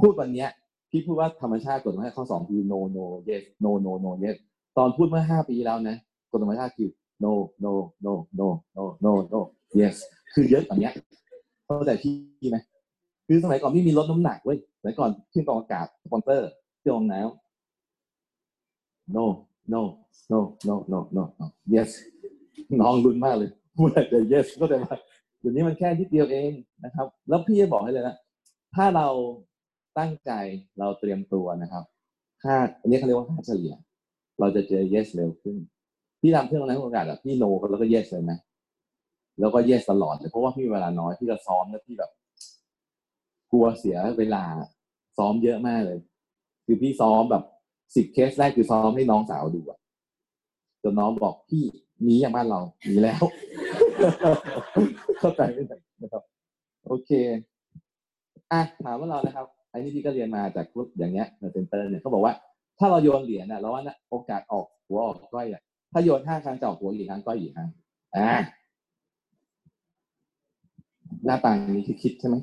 [0.00, 0.48] พูดวันเนี้ย
[0.90, 4.36] พี่พูดว่าธรรมชาติกฎหมายข้อสองคือ no no yes no no no yes
[4.76, 5.96] ตอนพูดเมื่อห้าปีแล้วนะ
[6.30, 6.88] กฎธรรมชาติคือ
[7.24, 7.32] no
[7.64, 7.72] no
[8.04, 9.40] no no no no no
[9.80, 9.96] yes
[10.34, 10.90] คือเยอะกว่านี้
[11.64, 12.58] เข้าใจพี่ไหม
[13.26, 19.24] คือสมัยก่อนไม่มีลดน้ำหนักเว้ยสมัยก่อนขึ้นกองอากาศสปอนเซอร์เครื่องน้ำ no
[19.72, 19.82] no
[20.30, 21.90] no no no no no yes
[22.80, 24.96] น้องรุนมากเลยพูดแต่ yes ก็แต่ว่า
[25.40, 26.50] เดี๋ยวนี้มันแค่ที่เดียวเอง
[26.84, 28.16] นะครับ แล้วพี่จะบอกให้เลยนะ
[28.74, 29.08] ถ้าเรา
[29.98, 30.30] ตั้งใจ
[30.78, 31.84] เราเตรียมตัวนะครับ
[32.42, 33.74] ค่าอันนี้เขาเรียกว่าค่าเฉลี่ย
[34.40, 35.56] เราจะเจอ yes เร็วขึ้น
[36.20, 38.38] พี่ทำเครื่องนั้นโอกาสแบบพี่โนแล้วก็เยสเลยนะ
[39.40, 42.10] แล้วก็เยสตลอดเลยเพราะว่าพี่เวลาน้อยพี่จะซ้อมแล้วพี่แบบ
[43.52, 44.44] กลัวเสียเวลา
[45.16, 45.98] ซ้อมเยอะมากเลย
[46.66, 47.44] คือพี่ซ้อมแบบ
[47.94, 49.78] สิบเคสแรกคือซ้อมให้น้องสาวดูอะ
[50.82, 51.64] จนน้องบอกพี่
[52.06, 53.22] มีอย่างบ้านเรามีแล้ว
[55.20, 55.58] เข้าใจไหม
[56.02, 56.22] นะครับ
[56.86, 57.10] โอเค
[58.52, 62.34] อะถามว่าเรานะครับ อันนี้พี่ก็เรียนมาจากพวกอย่างเงี้ยใน center เนี่ยเขาบอกว่า
[62.78, 67.68] ถ้าเราโยนเหรียญน่ะเราว่าโอกาสออกหัวออกก้อยอะถ้าโยนห้าครั้งจะออกหัวกี่ครั้งก้อยกี่ครั้ง
[68.16, 68.30] อ่า
[71.24, 72.36] หน้าต่างนี้คิดใช่ไหม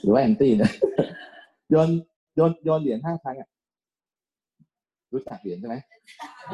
[0.00, 0.72] หรือว่า anti เนี่ย
[1.70, 1.88] โยน
[2.36, 3.48] โยนโยนเหรียญห้าครั้งอะ
[5.12, 5.76] รู้จักเหรียญใช่ไหม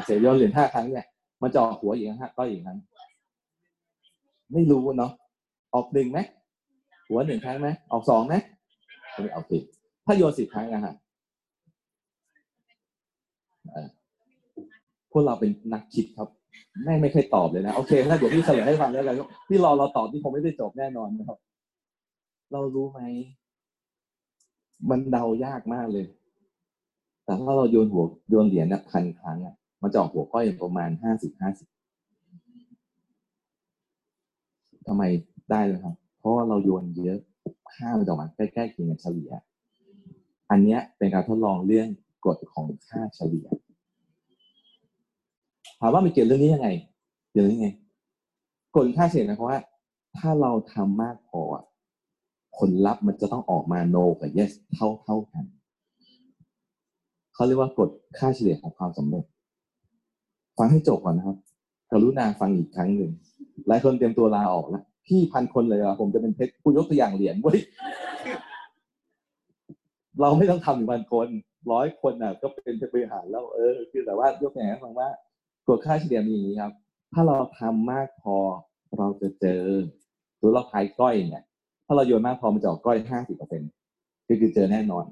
[0.04, 1.06] เสียโยนเหรียญห้าครั้งเนี่ย
[1.42, 2.78] มันจะออกหัวอีกครั้งก้อยอีกครั้ง
[4.52, 5.12] ไม่รู้เนาะ
[5.74, 6.18] ออกหนึ่งไหม
[7.08, 8.34] หัวหนึ่งครั้งไหมออกสองไหม
[9.22, 9.58] ไม่เอาสิ
[10.06, 10.94] ถ้าโยนสิบครั้งนะฮะ
[15.10, 16.28] พวกเราเป็นนักคิดครับ
[16.84, 19.16] แม่ไม่เคยตอบเลยนะโอเคถ้าเดี๋ยวพี่เฉลยให้ฟังแล้วกัน
[19.48, 21.38] พี่รอเราตอบที่คงไม่ได้จบแน่นอนนะครับ
[22.52, 23.00] เรารู้ไหม
[24.90, 26.06] มันเดายากมากเลย
[27.26, 31.68] แต่ถ้าเราโยนหัวโยนเหรียญนะพันครั้งอะมันจะออกหัวก้อยประมาณห้าสิบห้าสิบ
[34.86, 35.02] ทำไม
[35.50, 37.18] ได้เลยครับ เพราะว่าเราโยนเยอะ
[37.74, 39.30] ค่ามันจะออกมาใกล้ๆเคียงกันเฉลี่ย
[40.50, 41.88] อันนี้เป็นการทดลองเรื่อง
[42.26, 43.48] กฎของค่าเฉลี่ย
[45.80, 46.68] ถามว่ามันเกี่ยวเรื่องนี้ยังไง
[47.30, 47.68] เกี่ยวเรื่องไง
[48.74, 49.58] กฎค่าเฉลี่ยนะเพราะว่า
[50.16, 51.42] ถ้าเราทำมากพอ
[52.56, 55.44] ผลลัพธ์มันจะต้องออกมา no กับ yes เท่าเท่ากัน
[57.36, 59.24] เขาเรียกว่ากฎค่าเฉลี่ยของความสำเร็จ
[60.58, 61.36] ฟังให้จบก่อนนะครับ
[61.90, 63.10] กรุณาฟังอีกครั้งหนึ่ง
[63.68, 67.58] หลายคนเตรียมตัวลาออกแล้วพี่พันคนเลยอะผมจะเป็นเพชรผู้ยกตัวอย่างเหรียญเว้ย
[70.20, 71.28] เราไม่ต้องทำถึงพันคน
[71.72, 75.08] ร้อยคนอะ ก็เป็นบริหารแล้ว เออ คือแต่ว่ายกตัวอย่างให้ฟังว่า
[75.68, 76.72] กฎค่าเฉลี่ยมีอย่างนี้ครับ
[77.12, 78.36] ถ้าเราทำมากพอ
[78.98, 79.62] เราจะเจอ
[80.38, 81.44] หรือเราขายก้อยเนี่ย
[81.86, 83.70] ถ้าเราโยนมากพอมันจะออกก้อยห้าสิบเปอร์เซ็นต์
[84.26, 85.04] คือเจอแน่นอน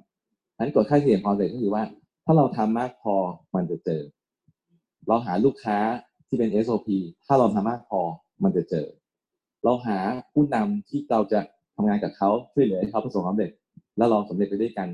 [0.58, 1.82] นั้นกฎค่าเฉลี่ยพอเสร็จก็คือว่า
[2.24, 3.14] ถ้าเราทำมากพอ
[3.54, 4.02] มันจะเจอ
[5.06, 5.78] เราหาลูกค้า
[6.26, 6.88] ที่เป็น SOP
[7.26, 8.00] ถ้าเราทำมากพอ
[8.44, 8.86] มันจะเจอ
[9.64, 9.98] เราหา
[10.32, 11.40] ผู้นำที่เราจะ
[11.76, 13.50] ทำงานกับเขาช่วยเหลือให้เขาประสบความสำเร็จ
[13.96, 14.88] แล้วเราสำเร็จไปด้วยกัน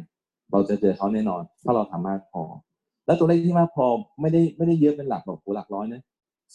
[0.53, 2.43] เราจะเจอเขาแน่นอน ถ้าเราทำมากพอ
[3.07, 3.87] แล้วตัวเลขที่มากพอ
[4.21, 6.03] ไม่ได้ไม่ได้เยอะเป็นหลักแบบหลักร้อยนะ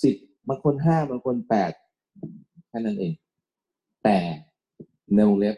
[0.03, 0.15] สิบ
[0.47, 1.71] บางคนห้าบางคนแปด
[2.67, 3.13] แค่นั้นเอง
[4.03, 4.17] แต่
[5.13, 5.55] ในวงเล็บ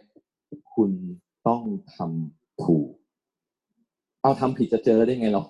[0.73, 0.91] คุณ
[1.47, 1.61] ต้อง
[1.95, 2.89] ทำถูก
[4.27, 5.45] เอาทำผิดจะเจอได้ไงหรอ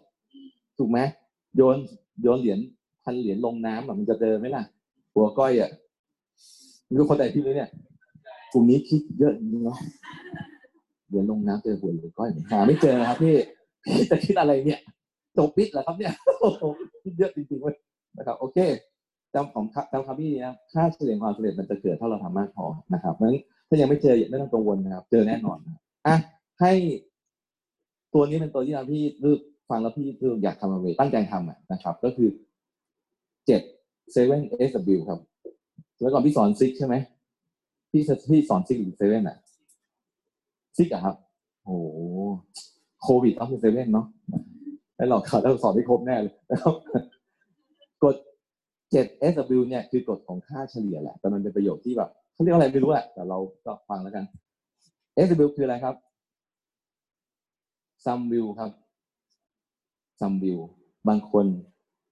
[0.77, 0.99] ถูกไหม
[1.55, 1.77] โยน
[2.21, 2.59] โยนเหรียญ
[3.03, 4.63] พันเหรียญลงน้ำมันจะเจอไหมล่ะ
[5.13, 5.69] หัวก้อยอะ
[6.89, 7.69] มีคนใดที่เลยเนี่ย
[8.53, 9.77] กลุ่มนี้คิดเยอะจริงเนาะ
[11.07, 13.35] เหรียญลงน้ำเจอหัวหรือก้อยหาไม่เจอครับพี่
[13.85, 14.79] พี่จะคิดอะไรเนี่ย
[15.37, 16.13] จบปิดเหรอครับเนี่ย
[17.03, 17.75] คิดเยอะจริงๆเลย
[18.17, 18.57] นะครับ โอเค
[19.33, 25.57] จำของจำคำพี่นะค่าเฉลี่ยความสำเร็จมันจะเกิดถ้าเราทำมากพอนะครับเพราะฉะนั้นถ้ายังไม่เจอไม่ต้องกังวลนะครับ เจอแน่นอน
[26.07, 26.15] อะ
[26.61, 26.73] ให้
[28.19, 29.33] ตัวนี้เป็นตัวที่ทำพี่รู้
[29.69, 32.29] ฟังแล้วพี่รู้อยากทำอะไรตั้งใจทำอะนะครับ ก็คือ
[33.47, 33.61] เจ็ด
[34.11, 35.19] seven skill ครับ
[35.99, 36.95] เมื่อก่อนพี่สอน six ใช่ไหม
[37.91, 38.01] พี่
[38.31, 39.37] พี่สอน six หรือเซเว่นอะ
[40.77, 41.15] ซิกอะครับ
[41.63, 41.75] โอ้
[43.03, 44.05] โควิดต้องเป็นเซเว่นเนาะ
[44.95, 46.73] แล้วเราขาดแล้วสอนไม่ครบแน่เลยนะครับ
[48.03, 48.15] กฎ
[48.93, 54.25] 7SW เนี่ยคือกฎของค่าเฉลี่ยแหละ แต่มันเป็นประโยคที่แบบเขาเรียกอะไรไม่รู้แหละแต่เราก็ฟังแล้วกัน
[55.27, 55.95] SW คืออะไรครับ
[58.05, 58.71] some view ครับ
[60.19, 60.59] some view
[61.07, 61.45] บางคน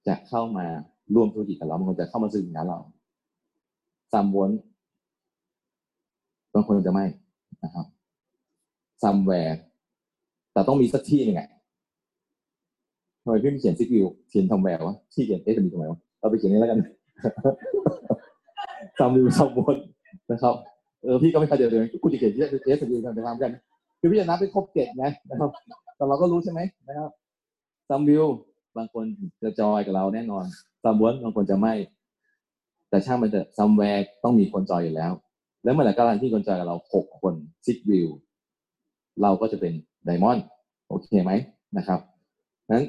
[0.06, 0.66] จะเข้ามา
[1.14, 2.78] ร่วมธุรกิจกับเราบางคนจะเข้ามาซื้อสินค้าเรา
[4.12, 4.56] some won't
[6.54, 7.04] บางคนจะไม่
[7.64, 7.86] นะครับ
[9.02, 9.54] somewhere
[10.52, 11.48] แต่ต้องมีสักที่หนึ่งอะ
[13.22, 16.78] ทำไมพี่ไม่เขียนซิกวิวเขียนทำแวววะที่เขียนเอสมีทำไมวะเราไปเขียนนี้แล้วกัน
[18.98, 19.76] ซามิวซามวน
[20.30, 20.54] นะครับ
[21.02, 22.32] เออพี่ก็ไม่เข้าใจเลยกูจะเขียน
[22.66, 23.50] เอสมีกันไปทำกัน
[23.98, 25.50] คือพี่จะนับไปครบเจ็ดนะนะครับ
[25.96, 27.10] แต่เราก็รู้ใช่ไหมนะครับ
[27.88, 28.24] ซามิว
[28.76, 29.04] บางคน
[29.42, 30.44] จะจอยกับเราแน่นอน
[30.82, 31.74] some won't บางคนจะไม่
[32.88, 35.12] แต่ช่างมันจะ somewhere ต้องมีคนจอยอยู่แล้ว
[35.64, 38.08] แล้วเมื่อไหร่ก็ตามที่คนจอยกับเราหกคน six will
[39.22, 39.72] เราก็จะเป็น
[40.04, 40.44] diamond
[40.88, 41.32] OK ไหม
[41.76, 42.00] นะครับ
[42.72, 42.86] นั้น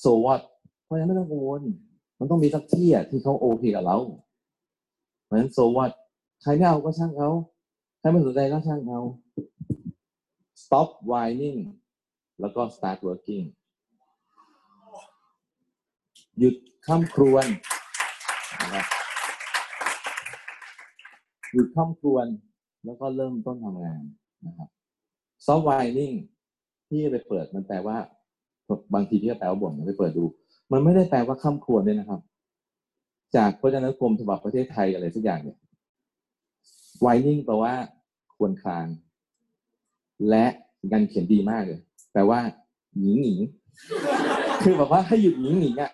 [0.00, 0.40] so what
[0.84, 1.62] เพราะฉะนั้นไม่ต้องกังวล
[2.18, 3.96] มันต้องมีสักที่อะที่เขาโอเคกับเรา
[5.24, 5.90] เพราะฉะนั้น so what
[6.42, 7.30] ใครไม่เอาก็ช่างเขา
[7.98, 9.00] ใครไม่สนใจก็ช่างเขา
[10.70, 11.60] stop whining
[12.40, 13.46] แล้วก็ start working
[16.38, 16.54] หยุด
[16.86, 17.46] ข้ามครวน
[18.62, 18.86] นะครับ
[21.52, 22.26] หยุดข้ามครวน
[22.84, 24.02] แล้วก็เริ่มต้นทำงาน
[24.46, 24.68] นะครับ
[25.44, 26.14] stop whining
[26.88, 27.96] ที่ไปเปิดมันแปลว่า
[28.94, 30.24] บางทีที่แปลว่าบ่นไปเปิดดู
[30.72, 32.20] มันไม่ได้แปลว่าข้ามครวรด้วยนะครับ
[33.36, 35.58] จากพจนานุกรมฉบับประเทศไทยอะไรสักอย่างเนี่ย
[37.00, 37.72] ไวนิ่งแปลว่า
[38.36, 38.86] ควรคลาง
[40.30, 40.46] และ
[40.92, 41.80] การเขียนดีมากเลย
[42.12, 42.40] แปลว่า
[43.00, 43.40] หญิงหญิง
[44.62, 45.90] คือแบบว่าให้หยุดหญิงหญิงอะ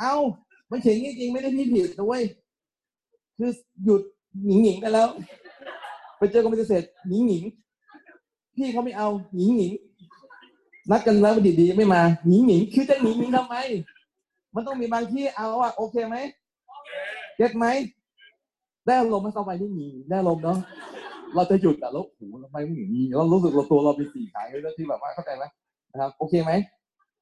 [0.00, 0.14] เอ้า
[0.70, 2.22] มันเขียนจริงๆไม่ได้พี่ผิดนะเว้ย
[3.38, 3.50] คือ
[3.84, 4.02] หยุด
[4.44, 5.08] หญิงหญิงไปแล้ว
[6.18, 7.44] ไปเจอกรมเกษตรหญิงหญิง
[8.56, 9.72] พี่เขาไม่เอาหญิงหญิง
[10.90, 13.54] นัดกันแล้วดีๆไม่มาหนิงหนิงคือจะหนิงหนิงทำไม
[14.54, 16.16] มันต้องมีบางที่เอาว่าโอเคไหม
[17.36, 17.66] เก็ตไหม
[18.86, 20.58] ได้ลมไม่เข้าไปที่หนิงได้ลมเนาะ
[21.34, 25.44] เราจะหยุดแต่แล้วโอ้โหทำไมไม่หนิงเรารู้สึกเราตัวเราเป็นสี่ขายเลยที่แบบว่าเข้าใจไหม
[25.92, 26.52] นะครับ โอเคไหม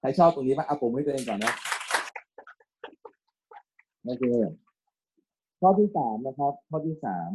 [0.01, 1.53] ใครชอบตรงนี้บ้างเอาผมให้ตัวเองก่อนนะ
[4.05, 4.25] โอเค
[5.61, 7.33] ข้อที่สามนะครับ ข้อที่สาม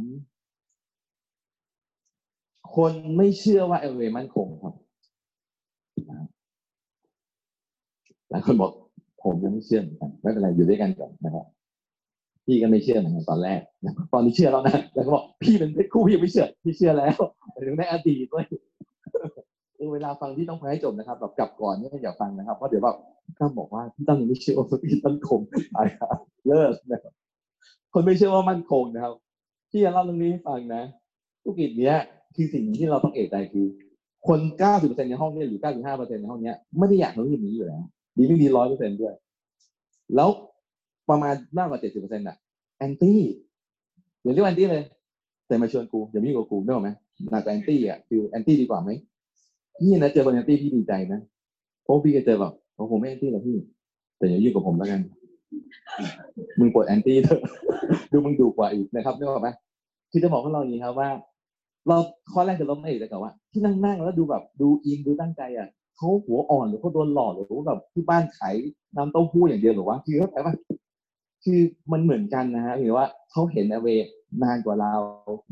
[2.75, 4.73] คนไม่เชื่อว่าเอลเวมั่นคงครับ
[8.29, 8.71] หลายคนบอก
[9.23, 11.45] ผมยังไม่เชื่อเหมือนกันไม่เป็นไรอยู่ด้วยกันก่อนนะครับ
[12.45, 13.61] พี่ก็ไม่เชื่อเหมือนกันตอนแรก
[14.13, 17.15] ตอนนี้เชื่อแล้วนะแล้วก็บอกพี่เป็นเพชรคู่พี่ยังไม่เชื่อพี่เชื่อแล้ว
[17.65, 18.45] ถึงในอดีตด้วย
[19.93, 22.97] เวลาฟังที่ต้องฟังให้จบนะครับแบบกลับก่อนเนี่ยอย่าฟังนะครับเพราะเดี๋ยวแบบ
[23.39, 25.39] ตั้มบอกว่าพี่ตั้มยังไม่เชื่อว่าพี่มั่นคง
[25.71, 27.13] ไปครับเลิกนะครับ
[27.93, 29.13] คนไม่เชื่อว่ามั่นคงนะครับ
[29.69, 30.83] พี่จะเล่าเรื่องนี้ให้ฟังนะ
[31.43, 31.95] ธุรกิจเนี้ย
[32.35, 33.65] คือสิ่งที่เราต้องเอกใจคือ
[34.27, 37.81] คนเก้าสิบเปอร์เซ็นต์ในห้องเนี้หรือเก้าสิบห้าเปอร์เซ็นต์ในห้องเนี้ไม่ได้อยากทำธุรกิจนี้อยู่แล้ว
[38.17, 39.13] ดีไม่ดีร้อยเปอร์เซ็นต์ด้วย
[40.15, 40.29] แล้ว
[41.09, 42.35] ประมาณมากกว่าเจ็ดสิบเปอร์เซ็นต์อะ
[42.77, 43.21] anti
[44.21, 44.83] อย่าเรียก anti เลย
[45.47, 46.89] แต่มาชวนกูอย่ามีกับกูได้ไหม
[47.31, 48.89] หนัก anti อะคือ anti ดีกว่าไหม
[49.77, 51.19] พี่นะเจอคน anti พี่ดีใจนะ
[51.83, 53.57] เพราะพี่ก็เจอแบบโอ้ผมไม่ anti หรอกพี่
[54.17, 55.01] แต่อย่ายุ่งกับผมแล้วกัน
[56.59, 57.41] มึงปวด anti เถอะ
[58.11, 59.49] ดูมึงดูกว่าอีกนะครับได้ไหม
[60.11, 61.09] คือจะบอกกับเราอย่างนี้ครับว่า
[61.87, 61.97] เรา
[62.31, 68.55] ข้อแรกคือเราไม่เอกแต่ว่า ที่นั่งนั่งแล้วดูแบบดูอินดูตั้งใจอะเขาหัวอ่อนหรือเขาโดนหลอกหรือว่าแบบที่บ้านขาย
[68.95, 70.53] น้ำเต้าหู้อย่างเดียวหรือว่าคือเข้าใจป่ะ
[71.43, 71.59] คือ
[71.91, 73.87] มันเหมือนกันนะฮะหรือว่าเขาเห็นอเว
[74.43, 74.93] นานกว่าเรา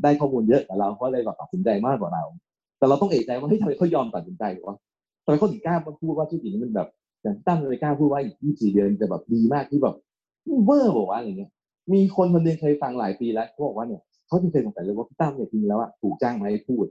[0.02, 2.24] ได้ข้อมูลเยอะกว่าเราก็เลยแบบตัดสินใจมากกว่าเรา
[2.78, 4.76] แต่เราต้องเอกใจว่าเฮ้ยทำไมเขายอมตัดสินใจหรือว่า
[5.24, 6.88] ทำไมเขาถึงกล้าพูดว่าธุรกิจนี้มันแบบ
[7.22, 9.94] อย่างตั้งเลยกล้าพูดว่าอีกยี่สี่เดือนจะแบบดีมากที่แบบ
[10.64, 11.50] เวอร์บอกว่าอะไรเงี้ย
[11.92, 16.86] มีคนคนนึงเคยฟังหลายปีแล้วเขาบอกว่าเนี่ยเขาเคยสงสัยเลยว่าพี่ตั้มเนี่ยจริงแล้วอะถูกจ้างมาให้พูด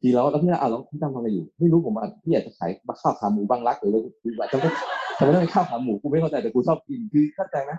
[0.00, 2.70] ทีแล้วแล้วพี่อะแล้วพี่ตั้มทำอะไรอยู่ ไม่รู้ผมอะพี่อยากจะขาย
[3.02, 4.70] ข้าวขาหมูบางรักหรืออะไรคือว่าจะไม่
[5.18, 7.72] ทำไมต้องเป็นข้าวขาหมูกูไม่เข้าใจแต่กูชอบกินคือเข้าใจไหม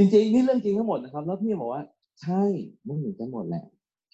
[0.00, 1.82] จริงๆนี่เรื่องจริงทั้งหมดนะครับ แล้วพี่บอกว่า
[2.22, 2.42] ใช่
[2.86, 3.64] มันเหมือนกันหมดแหละ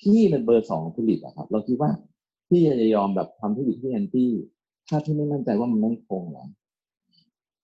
[0.01, 1.91] พี่เป็นเบอร์สองผลิตอะครับ เราคิดว่า
[2.49, 4.31] พี่จะยอมแบบทำธุรกิจที่แอนตี้
[4.89, 6.45] ถ้าพี่ไม่มั่นใจว่ามันมั่นคงหรอ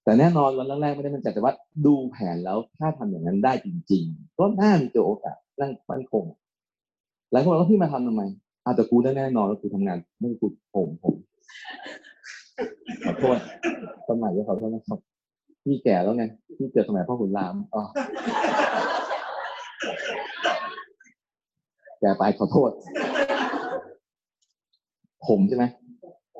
[0.04, 1.54] แต่แน่นอนวันแรกๆไม่ได้มั่นใจแต่ว่า
[1.86, 6.24] ดูแผนแล้วถ้าทำอย่างนั้นได้จริง ๆ ก็น่ามีโอกาสนั่งมั่นคง
[7.32, 8.22] หลายคนก็พี่มาทำทำไม
[8.64, 11.14] อาจจะกูได้แน่นอนแล้วกูทำงานไม่กูผมผม
[13.04, 13.38] ขอโทษ
[14.08, 14.98] สมัยจะขอโทษนะครับ
[15.64, 16.24] พี่แก่แล้วไง
[16.58, 17.82] พี่เกิดสมัยพ่อขุนรามอ๋อ
[22.00, 22.70] แก่ไปขอโทษ
[25.26, 25.64] ผมใช่ไหม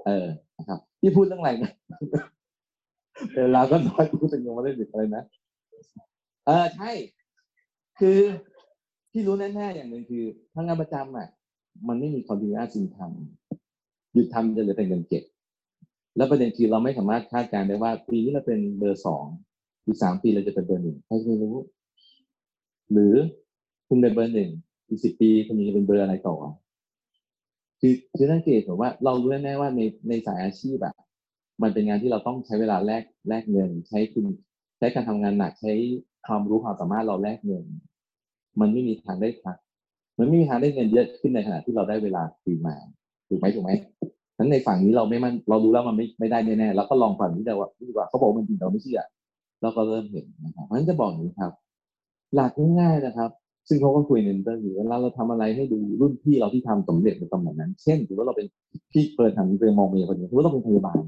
[0.07, 0.27] เออ
[0.59, 1.71] นะครับพี่พูดเรื่องอะไรนะ
[3.37, 5.23] เวลาก็น้อยพูดถึงยังไม่ได้ดึกอะไรนะ
[6.47, 6.91] เออใช่
[8.01, 8.19] คือ
[9.13, 11.29] ที่รู้แน่ๆอย่างหนึ่งคือทางงานประจำอะ
[11.89, 15.25] มันไม่มี continuation ทำหยุดทำจะเหลือแต่เงินเก็บ
[16.17, 19.25] แล้วประเด็นคือเราไม่สามารถคาดการณ์ได้ว่า ปีนี้เราเป็นเบอร์สอง
[19.87, 21.57] อีกสามปีเราจะเป็นเบอร์หนึ่งใครจะรู้
[22.93, 23.15] หรือ
[23.89, 24.51] คุณเป็นเบอร์หนึ่ง
[24.89, 26.37] อีกสิบปีคุณจะเป็นเบอร์อะไรต่อ
[27.81, 30.95] คือคือสังเกตผมว่าเรารู้แน่ว่าในในสายอาชีพอะ
[31.63, 34.25] มันเป็นงานที่เราต้องใช้เวลาแลกแลกเงิน ใช้คุณ
[34.79, 35.73] ใช้การทำงานหนักใช้
[36.27, 37.65] ความรู้ความสามารถเราแลกเงิน
[38.61, 39.57] มันไม่มีทางได้พัก
[40.19, 42.75] มันไม่มีทางได้เงินเยอะขึ้นในขณะที่เราได้เวลาคืนมา
[43.29, 43.71] ถูกไหมถูกไหม
[44.37, 49.01] ทั้นในฝั่งนี้เราไม่มันเราดูแล้วมันไม่ไม่ได้แน่ๆเราก็ลองฝั่งนี้แต่ว่าดีกว่าเขาบอกมันจริงเราไม่เชื่อ
[49.63, 51.53] เราก็เริ่มเห็นนะครับเพราะฉะนั้นจะบอกอย่างนี้ครับ
[52.35, 53.31] หลักง่ายๆนะครับ
[53.69, 58.47] ซึ่งเขาก็คุยใน interview เวลาเราทำอะไรให้ดูรุ่นพี่เราที่ทำสำเร็จในตำแหน่งนั้น เช่นถือว่าเราเป็น
[58.93, 60.99] พี่เปิดทำนี้เป็นมองเมียคนนี้ถือว่าเราเป็นพยาบาล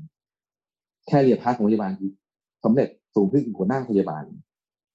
[1.09, 2.11] แค่เรียน part ของพยาบาลคือ
[2.65, 4.23] สำเร็จสูงขึ้นหัวหน้าพยาบาล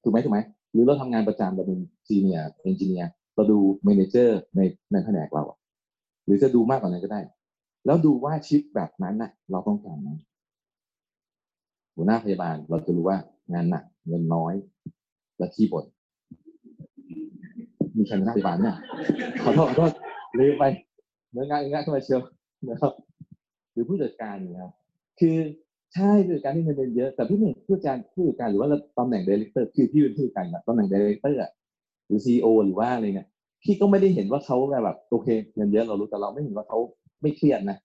[0.04, 0.40] ถูกไหมถูกไหม
[0.74, 4.62] หรือเราทำงานประจำเราเป็น senior engineer เราดู manager ใน
[4.92, 5.44] ในแผนกเรา
[6.26, 7.22] หรือจะดูมากกว่านั้นก็ได้
[7.90, 10.10] แล้วดูว่าชีวิตแบบนั้นน่ะเราต้องการไหม
[11.96, 13.18] หัวหน้าพยาบาลเราจะรู้ว่า
[13.54, 14.54] งานหนักเงินน้อย
[15.38, 15.86] และที่บ่น
[17.98, 18.76] มีใครเป็นนักพยาบาลเนี่ย
[19.44, 19.92] ขอโทษขอโทษ
[20.40, 20.64] ลืมไป
[21.32, 22.22] เนื้องานเนื้องานเข้ามาเชียว
[22.70, 22.94] นะครับ
[23.72, 24.72] หรือผู้จัดการนะครับ
[25.20, 25.38] คือ
[25.94, 31.40] ใช่ผู้จัดการที่เงินเดือนเยอะแต่พี่หนึ่งผู้จัดการผู้จัดการหรือว่าตำแหน่ง director คือพี่เป็นผู้จัดการแบบตำแหน่ง director
[32.08, 33.30] หรือ CEO หรือว่าอะไรเงี้ย
[33.64, 36.80] พี่ก็ไม่ได้เห็นว่าเขาแบบโอเคเงินเยอะเรารู้แต่เราไม่เห็นว่าเขา
[37.22, 37.78] ไม่เครียดนะ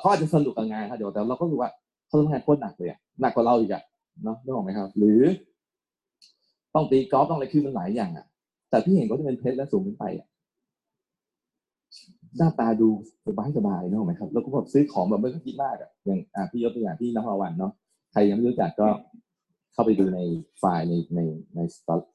[0.00, 1.70] เขาอาจจะสนุกกับงานครับเดี๋ยวแต่เราก็รู้ว่า
[2.06, 3.82] เขาทำงานโคตรหนักเลยอะหนักกว่าเราอีกอะ
[4.24, 5.22] เนาะได้บอกไหมครับ หรือ
[6.74, 8.26] ต้องตีกอล์ฟต้องอะไรคือมันหลายอย่างอะ
[8.70, 10.26] แต่พี่เห็นเขาจะเป็นเพชรและสูงขึ้นไปอะ
[12.36, 12.88] หน้าตาดู
[13.26, 17.72] สบายสบายเนาะไหมครับ แล้วก็แบบซื้อของแบบไม่ต้องคิดมากอะอย่างอ่าพี่ยกตัวอย่างที่น้องรวันเนาะ
[18.12, 18.88] ใครยังไม่รู้จักก็
[19.72, 20.20] เข้าไปดูใน
[20.58, 21.20] ไฟล์ในใน
[21.54, 21.60] ใน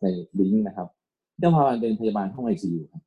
[0.02, 0.08] ใน
[0.40, 0.88] ลิงก์นะครับ
[1.40, 3.02] เจ้าพาวันเป็นพยาบาลห้องไอซียูครับ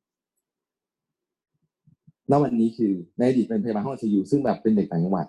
[2.27, 5.27] แล้ววันนี้คือในอดีตเป็นพยาบาลห้องไอซียูซึ่งแบบเป็นเด็กต่างจังหวัด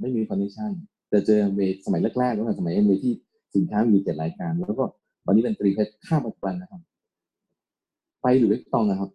[0.00, 0.70] ไม่มี connection
[1.10, 3.12] แต่เจอเวย์สมัยแรกๆตั้งแต่สมัยเอ็มเวที่
[3.54, 4.84] สินค้ามีเจ็ดรายการ แล้วก็
[5.26, 6.80] วันนี้เป็นตรีเพชรข้ามปัจจุบันนะครับ
[8.22, 9.10] ไปหรือไม่ต้องนะครับ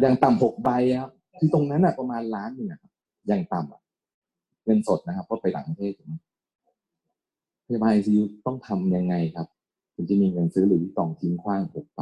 [0.00, 2.92] อย่างต่ำหกใบครับคือตรงนั้นอะประมาณล้านหนึ่งครับ
[3.28, 3.80] อย่างต่ำอะ
[4.64, 6.14] เงินสดนะครับเพราะไปต่างประเทศถูกไหม
[7.66, 9.46] พยาบาลไอซียูต้องทำยังไงครับ
[10.02, 12.00] คุณจะมีเงินซื้อหรือวิตองทิ้งขว้างออกไป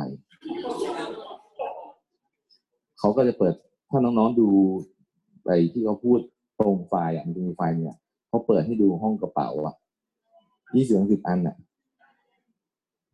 [2.98, 3.54] เขาก็จะเปิด
[3.90, 4.48] ถ้าน้องๆดู
[5.44, 6.18] ไปที่เขาพูด
[6.60, 7.96] ตรงไฟล์อะมันจะมีไฟล์เนี่ย
[8.28, 9.74] เขาเปิดให้ดูห้องกระเป๋าอะ
[10.74, 11.56] ยี่สิบสิบอันอะ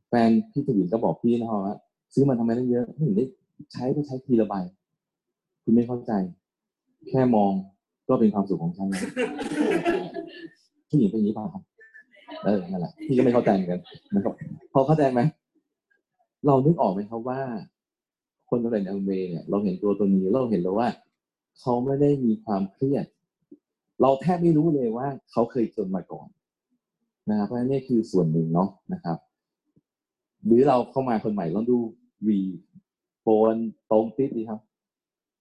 [0.09, 1.77] แฟนพี่ถวินก็บอกพี่นะว่า
[2.15, 3.27] ซื้อมาทำไมได้เยอะไม่เห็นได้
[3.73, 4.55] ใช้ก็ใช้ทีละใบ
[5.63, 6.13] คุณไม่เข้าใจ
[7.09, 7.53] แค่มอง
[8.09, 9.03] ก็เป็นความสุขของฉันแล้ว
[10.89, 11.63] ผู้หญิงเป็นอย่างนี้ป่าครับ
[12.45, 13.81] เออนั่นแหละพี่ก็ไม่เข้าใจเหมือนกัน
[14.15, 14.35] นะครับ
[14.73, 15.21] พอเข้าใจไหม
[16.47, 17.41] เรานึกออกไหมครับว่า
[18.51, 20.89] คนสำเร็จในเวเนี่ย เราเห็นตัวตัวนี้เราเห็นแล้วว่า
[21.61, 23.07] เขาไม่ได้มีความเครียด
[24.01, 26.29] เราแทบไม่รู้เลยว่า เขาเคยจนมาก่อน
[27.31, 29.19] นะครับเพราะฉะนั้นนี่คือส่วนหนึ่งเนาะนะครับ
[30.47, 31.79] หรือเราเข้ามาคนใหม่ลองดู
[32.27, 32.41] วี
[33.21, 33.55] โฟน
[33.91, 34.61] ตรงติดดีครับ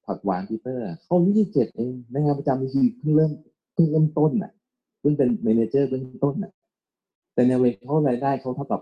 [0.06, 3.32] ผักหวานพีเตอร์เขายี่สิบเจ็ดเองในงานประจำนี่คือเพิ่งเริ่ม
[3.74, 4.52] เพิ่งเริ่มต้นน่ะ
[5.00, 6.52] เพิ่งเป็นเมนเจอร์เบื้องต้นน่ะ
[7.36, 8.82] แต่ในเวเขารายได้เขาเท่ากับ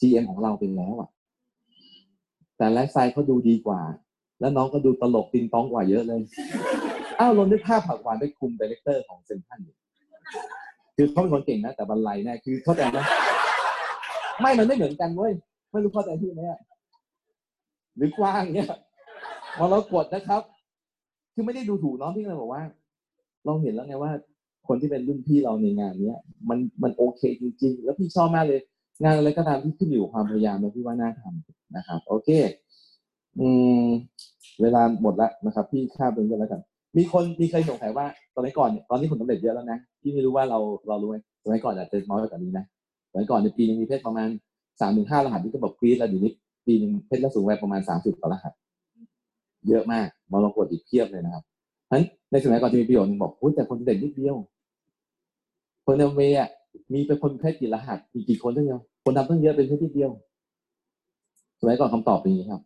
[0.00, 1.08] GM ของเราเป็นแล้วอะ
[2.56, 3.80] แต่ไลฟ์สไตล์เขาดูดีกว่า
[4.40, 6.20] แล้วน้องก็ดูตลกติงต้องกว่าเยอะเลย
[7.18, 9.60] อ้าวลองนึกภาพผักหวานไปคุมดีเลกเตอร์ของเซนทัน
[10.96, 12.98] คือเขาเป็นคนเก่งนะ แต่บรรลัยแน่คือเข้าใจไหม
[14.40, 15.32] ไม่มันไม่เหมือนกันเว้ย
[15.72, 16.42] ไม่รู้เข้าใจที่ไหม
[17.96, 18.68] หรือกว้างเนี่ย
[19.56, 20.42] พอเรากดนะครับ
[21.34, 22.62] คือไม่ได้ดูถูกน้องพี่เลยบอกว่า
[23.44, 24.12] เราเห็นแล้วไงว่า
[24.70, 28.60] คนที่เป็นรุ่นพี่เราในงานเนี้ยมันมันโอเคจริง ๆ แล้วพี่ชอบมากเลย
[29.02, 32.28] งานอะไรก็ตามที่ขึ้นอยู่ความพยายามแล้วพี่ว่าน่าทำนะครับ โอเค
[33.40, 33.48] อื
[33.84, 33.86] ม
[34.62, 36.60] เวลาหมดแล้วนะครับ พี่ข้ามไปก็แล้วกัน
[36.96, 42.64] มีคนมีเคยสงสัยว่าตอนนี้ก่อนตอนนี้ผลสำเร็จเยอะแล้วนะพี่ไม่รู้ว่าเราเรารู้ไหมสมัยก่อนอาจจะน้อยกว่านี้นะ
[43.10, 44.28] สมัยก่อนในปีนึงมีเพชรประมาณ
[44.80, 46.32] สามถึงห้ารหัสที่ก็แบอกรีดแล้วเดี๋ยวนี้
[46.66, 48.52] ปีนึงเพชรละสูงไปประมาณสามสิบต่อรหัส
[49.68, 51.44] เยอะมากมาลองกดอีกเพียบเลยนะครับ
[51.86, 54.36] เพราะฉะนั้นในสมัยก่อนจะมีประโยชน์หนึงบอกโอ้แต่คนเด่นนิดเดียว
[55.92, 56.50] คนในเวอะ
[56.92, 60.10] มีเป็นคนเพชรกี่รหัสมีกี่คนตั้งเดียวคนทำตั้งเยอะเป็นเพชรนิดเดียว
[61.60, 62.62] สมัยก่อนคำตอบเป็นอย่างนี้ครับ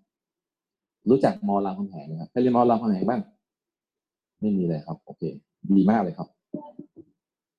[1.10, 3.20] รู้จักมอรามคำแหงไหมครับใครเรียนมอรามคำแหงบ้าง
[4.40, 5.22] ไม่มีเลยครับ โอเค
[5.76, 6.28] ดีมากเลยครับ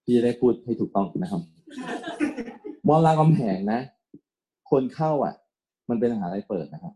[0.04, 1.42] พี่จะได้พูดให้ถูกต้องนะครับ
[2.88, 3.80] มอรามคำแหงนะ
[4.72, 5.34] คนเข้าอะ
[5.90, 6.94] มันเป็นมหาลัยเปิดนะครับ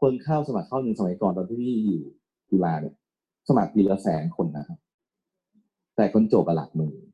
[0.00, 2.02] คนเข้าสมัครเข้าหนึ่งสมัยก่อนตอนที่พี่อยู่
[2.50, 2.94] จุฬาเนี่ย
[3.48, 4.78] สมัครปีละแสนคนนะครับ
[5.96, 7.09] แต่คนจบอะหลักหมื่น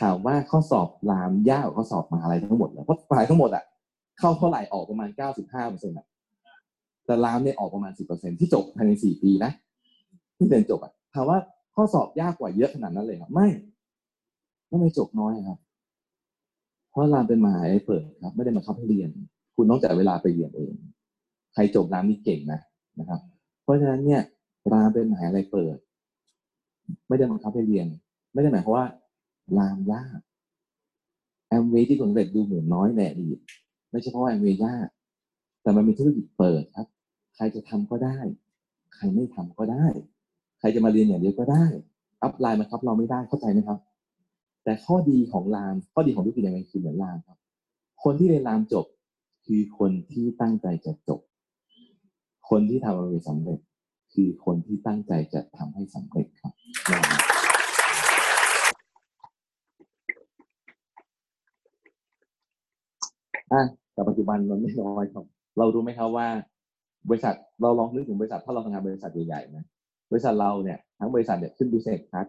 [0.00, 3.64] ถามว่าข้อสอบรามยากกว่าข้อสอบมหาลัยทั้งหมดเลยเพราะมหายทั้งหมดอะ
[4.18, 6.06] เข้าเท่าไหร่ออกประมาณเก้าสิบห้าเปอร์เซ็นต์อะ
[7.06, 9.50] แต่รามเนี่ยออกประมาณสิบเปอร์เซ็นที่จบภายในสี่ปีนะ
[10.36, 11.38] ที่เรียนจบอะถามว่า
[11.74, 13.46] ข้อสอบยากกว่าเยอะขนาดนั้นเลยครับไม่
[14.70, 15.58] ทำไมจบน้อยครับ
[16.90, 19.08] เพราะรามเป็นมหาลัยเปิดครับ ไม่ได้มาคับให้เรียน
[19.56, 20.74] คุณต้องจ่ายเวลาไปเรียนเอง
[21.54, 22.60] ใครจบรามนี่เก่งนะ
[23.00, 23.20] นะครับ
[23.62, 24.20] เพราะฉะนั้นเนี่ย
[24.72, 25.76] รามเป็นมหาลัยเปิด
[27.08, 27.86] ไม่ได้บังคับให้เรียน
[28.32, 28.86] ไม่ได้หมายความว่า
[29.58, 30.18] รามยาก
[31.48, 33.38] แอมเวย์ที่ผลสำเร็จดูเหมือนน้อยในอดีต
[33.90, 34.88] ไม่ใช่เพราะแอมเวย์ยาก
[35.62, 36.86] แต่มันเป็นธุรกิจเปิดครับ
[37.34, 38.18] ใครจะทำก็ได้
[38.94, 39.86] ใครไม่ทำก็ได้
[40.58, 41.64] ใครจะมาเรียนอย่างเดียวก็ได้
[42.22, 43.78] อัพไลน์มาครับ เราไม่ได้เข้าใจไหมครับ
[44.64, 47.38] แต่ข้อดีของรามข้อดีของธุรกิจยังไงคือเหมือนรามครับ
[48.02, 48.86] คนที่เรียนรามจบ
[49.44, 51.20] คือคนที่ตั้งใจจะจบ
[52.50, 53.60] คนที่ทำอะไรสำเร็จ
[54.14, 57.33] คือคนที่ตั้งใจจะทำให้สำเร็จครับ
[63.54, 63.64] อะ
[63.94, 65.24] แต่ปัจจุบันมันไม่น้อยครับ
[65.58, 66.26] เรารู้ไหมครับว่า
[67.08, 69.64] บริษัทเราลองนึกถึงบริษัทถ้าเราทำงานบริษัทใหญ่ๆนะ
[70.10, 72.26] บริษัทเราเนี่ยทั้งบริษัทเนี่ยขึ้น business class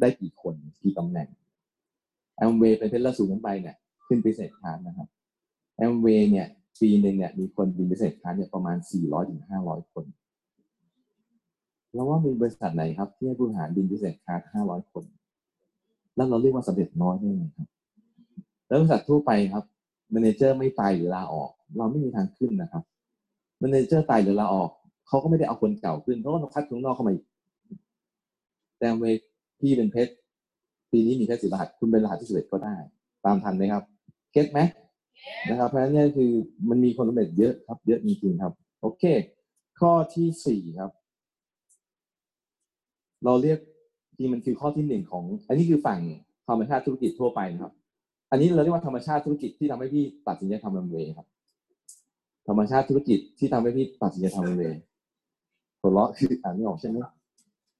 [0.00, 1.28] ได้กี่คนกี่ตำแหน่ง
[2.36, 5.08] แอมเวย์เป็นเพชรละสูงขึ้นไปเนี่ยขึ้น business class นะครับ
[5.76, 6.46] แอมเวย์เนี่ย
[6.80, 10.04] ปีหนึ่งเนี่ยมีคนบิน business class เนี่ยประมาณ 400ถึง500 คน
[11.92, 15.04] แล้วว่ามีบริษัทไหนครับที่ให้ผู้บริหารบิน business class 500 คน
[16.16, 17.68] แล้วเราเรียกว่าสำเร็จน้อยได้ไงครับ
[18.66, 19.64] แล้วบริษัททั่วไปครับ
[20.14, 22.82] manager ไม่ตายหรือลาออก เราไม่มีทางขึ้นนะครับ
[23.62, 24.70] manager ตายหรือลาออก
[25.08, 27.24] เขาก็ไม่ได้เอาคนเก่าขึ้นเขาก็ต้องคัดคนนอกเข้ามาอีก
[28.78, 29.04] แต่เวย์
[29.60, 30.12] ที่เป็นเพชร
[30.92, 32.74] ปีนี้มีแค่สิบรหัสคุณเป็นรหัสที่สิบเอ็ดก็ได้
[33.24, 33.82] ตามทันไหมครับ
[34.32, 34.60] get ไหม
[35.48, 36.30] นะครับเพราะฉะนั้นเนี่ยคือ
[36.68, 39.04] มันมีคนสำเร็จเยอะครับ เยอะจริงๆครับ โอเค
[39.80, 40.90] ข้อที่สี่ครับ
[43.24, 43.58] เราเรียก
[44.16, 46.00] จริงมันคือข้อที่หนึ่งของ อันนี้คือฝั่ง
[46.46, 47.72] ธรรมชาติธุรกิจทั่วไปนะครับ
[48.30, 51.26] อันนี้เราเรียกว่าธรรมชาติธุรกิจที่ทำให้พี่ตัดสินใจทำรันเวย์ครับ
[52.48, 54.78] ธรรมชาติธุรกิจที่ทำให้พี่ตัดสินใจทำรันเวย์
[55.80, 56.96] หัวเราะคืออ่านไม่ออกใช่ไหม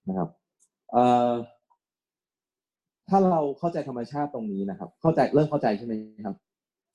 [0.09, 0.28] นะครับ
[0.92, 1.32] เอ่อ
[3.09, 5.92] ถ้าเราเข้าใจธรรมชาติตรงนี้นะครับ เข้าใจเริ่มเข้าใจใช่ไหม
[6.26, 6.36] ครับ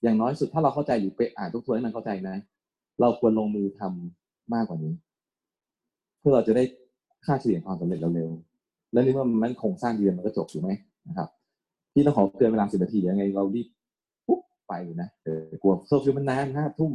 [0.04, 2.36] อย่างน้อยสุดถ้าเราเข้าใจอยู่ไปอ่านทุกตัวให้มันเข้าใจนะ
[3.02, 4.94] เราควรลงมือทำมากกว่านี้
[6.20, 6.64] เพื่อเราจะได้
[7.26, 10.72] ค่าเฉลี่ยความสำเร็จเร็วๆแล้วนี่ว่ามันโครงสร้างเดือนมันก็จบถูกไหม
[11.08, 11.30] นะครับ
[11.94, 13.68] พี่ต้องขอเกินเวลาสิบนาทียังไงเรารีบ
[14.28, 16.92] ปุ๊บไปนะเออกลัวเคอร์ฟิวมันนานห้าทุ่ม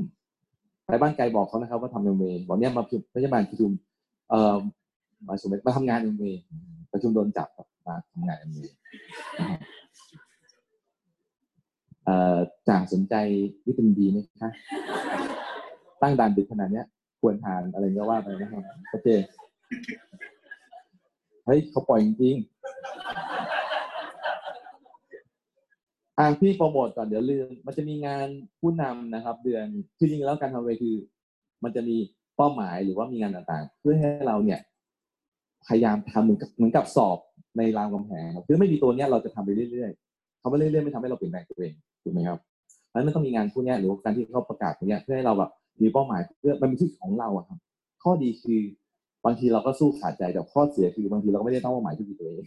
[0.87, 3.71] ไปบ้านไกลบอกเขานะครับว่าทำเอ็มเวบอกเนี้ยมาประชุมรัฐบาลประชุม
[4.31, 4.57] เอ่อ
[5.27, 6.25] มาสมมาทำงานเอ็มเว
[6.93, 7.49] ประชุมโดนจับ
[7.87, 8.59] มาทำงานเอ็มเว
[12.05, 12.39] เอ่อ
[12.69, 13.15] จ่าสนใจ
[13.67, 14.51] วิตามินดีไหมคะ
[16.03, 16.87] ตั้งด่านดึกขนาดเนี้ย
[17.21, 19.09] ควรทานอะไรก็ว่าไปนะครับโอเค
[21.45, 22.37] เฮ้ยเขาปล่อยจริง
[26.19, 28.27] อ่าพี่โปรโมทก่อนเดี๋ยวลืม มันจะมีงาน
[28.61, 29.67] ผู้นำนะครับ เดือน
[29.99, 30.97] คือจริงแล้วการทำเวคือ
[31.65, 31.97] มันจะมี
[32.37, 34.61] เป้าหมายหรือว่ามีงานต่างๆ เพื่อให้เราเนี่ย
[35.67, 37.19] พยายามทำเหมือนกับเหมือนกับสอบ
[37.57, 42.39] ในรามกำแหงครับคือไม่มีตัวเนี้ยเราจะทำไปเรื่อยๆเขาไม่เรื่อยๆไม่ทำให้เราเปลี่ยนแปลงตัวเองถูกไหมครับ
[42.89, 45.51] เพราะฉะนั้นมันต้องมีงานพวกนี้หรือการที่เขาประกาศพวกนี้เพื่อให้เราแบบ
[45.83, 47.59] มีเป้าหมายเพื่อมันเป็นที่ของเราอะครับ
[48.03, 48.61] ข้อดีคือ
[49.25, 52.45] บางทีเราก็สู้ขาดใจแต่ข้อเสียคือบางทีเราก็ไม่ได้ตั้งเป้าหมายที่ดีตัวเอง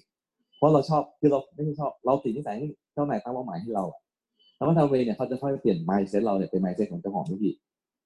[0.62, 3.84] เพราะเราชอบคือเราไม่ใช่ชอบ เราติดนิสัยให้เจ้านายตั้งเป้าหมายให้เรา
[4.55, 7.53] แล้วมันทำเวเนี่ยเขาจะค่อยเปลี่ยน mindset เราเนี่ยเป็น mindset ของเจ้าของธุรกิจ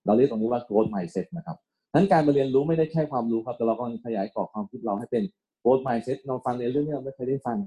[0.06, 1.58] เราเรียกตรงนี้ว่า growth mindset นะครับ
[1.94, 5.24] นั้นการมาเรียนรู้ไม่ได้แค่ความรู้ครับแต่เราก็ขยายกรอบความคิดเราให้เป็น
[5.64, 7.58] growth mindset เราฟังในเรื่องที่เราไม่เคยได้ฟัง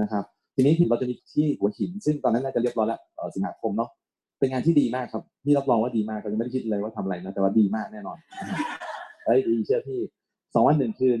[0.00, 0.24] นะครับ
[0.54, 3.00] ทีนี้เราจะมีที่หัวหิน ซึ่งตอนนั้นน่าจะเรียบร้อยแล้ว
[3.34, 3.90] สิงหาคมเนาะ
[4.38, 8.18] เป็นงานที่ดีมากครับพี่รับรองว่าดีมากเรายังไม่ได้คิดเลยว่าทำอะไรนะแต่ว่าดีมากแน่นอน
[9.24, 10.00] เฮ้ยดีเชื่อพี่
[10.54, 11.20] สองวันหนึ่งคืน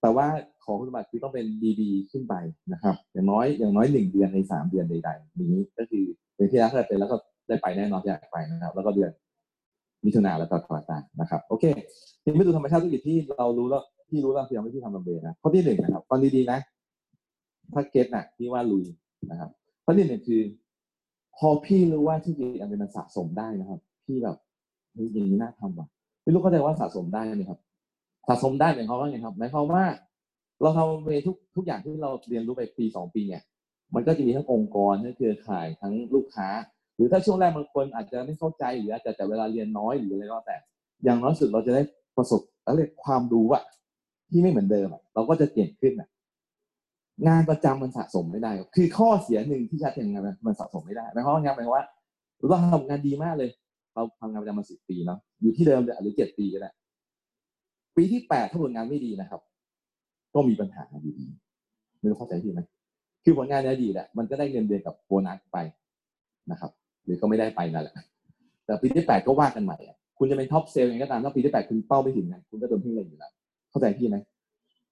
[0.00, 0.26] แต่ว่า
[0.64, 1.46] ของคุณสมบัติคือต้องเป็น
[1.80, 2.34] ดีๆขึ้นไป
[2.72, 6.04] นะครับ อย่างน้อยอย่างน้อยหนึ่งเดือนในสามเดือนใด ๆ นี้ก็คือ
[6.36, 7.16] เป็นที่รักได้เป็นแล้วก็
[7.48, 9.10] ได้ไปแน่นอนอยากไปนะครับ แล้วก็เดือน
[10.04, 11.64] มิถุนาแล้วก็กรกฎานะครับ โอเค
[12.22, 16.58] ทีนี้ไปดูธรรมชาติธุรกิจที่เรารู้แล้วที่รู้แล้วที่ยังไม่ที่ทำลำเบนะข้อที่หนึ่งนะครับฟังดีๆนะ
[17.72, 18.84] ถ้าเก็ตนะที่ว่าลุย
[19.30, 19.50] นะครับ
[19.84, 20.42] ข้อที่หนึ่งคือ
[21.36, 24.36] พอพี่รู้ว่าที่ดีอันเป็นมันสะสมได้นะครับ พี่แบบ
[24.92, 25.86] เฮ้ยอย่างนี้น่าทำว่ะ
[26.22, 27.58] ไม่รู้เข้าใจว่าสะสมได้ไหมครับ
[28.28, 29.84] สะสมได้หมายความว่าไงครับหมายความว่า
[30.62, 33.42] เราทำเวทุกทุกอย่างที่เราเรียนรู้ไปปีสองปีเนี่ย
[33.94, 36.48] มันก็จะมีทั้งองค์กรทั้งเครือข่ายทั้งลูกค้า
[36.96, 40.56] หรือถ้าช่วงแรกบางคนอาจจะไม่เข้าใจหรืออาจจะแต่เวลาเรียนน้อยหรืออะไรก็แต่
[41.04, 41.82] อย่างน้อยสุดเราจะได้
[42.16, 43.62] ประสบอะไรความรู้อะ
[44.30, 46.08] ที่ไม่เหมือนเดิมอะเราก็จะเก่งขึ้นอะ
[47.26, 51.86] งานประจำมันสะสมไม่ได้ คือข้อเสียหนึ่งที่ชัดเจนงานมันสะสมไม่ได้หมายความว่างานหมายความว่า
[52.48, 53.50] เราทำงานดีมากเลย
[53.94, 56.70] เราทำงานประจำมาสิบปีเนาะอยู่ที่เดิมหรือเจ็ดปีก็ได้
[57.96, 59.40] ปีที่แปดถ้าผลงานไม่ดีนะครับ
[60.34, 61.26] ก็มีปัญหาอยู่ดี
[62.00, 62.60] ไม่รู้เข้าใจพี่ไหม
[63.24, 65.58] คือผลงานในอดีตแหละมันก็ได้เงินเดือนกับโบนัสไป
[66.50, 66.70] นะครับ
[67.04, 67.94] หรือก็ไม่ได้ไปนั่นแหละ
[68.64, 73.32] แต่ปีที่แปดก็ว่ากันใหม่อะคุณจะเป็น top sales ยังก็ตามถ้าปีที่แปดคุณเป้าไม่ถึงไงคุณก็โดนทิ้งเลยอยู่แล้ว
[73.70, 74.16] เข้าใจพี่ไหม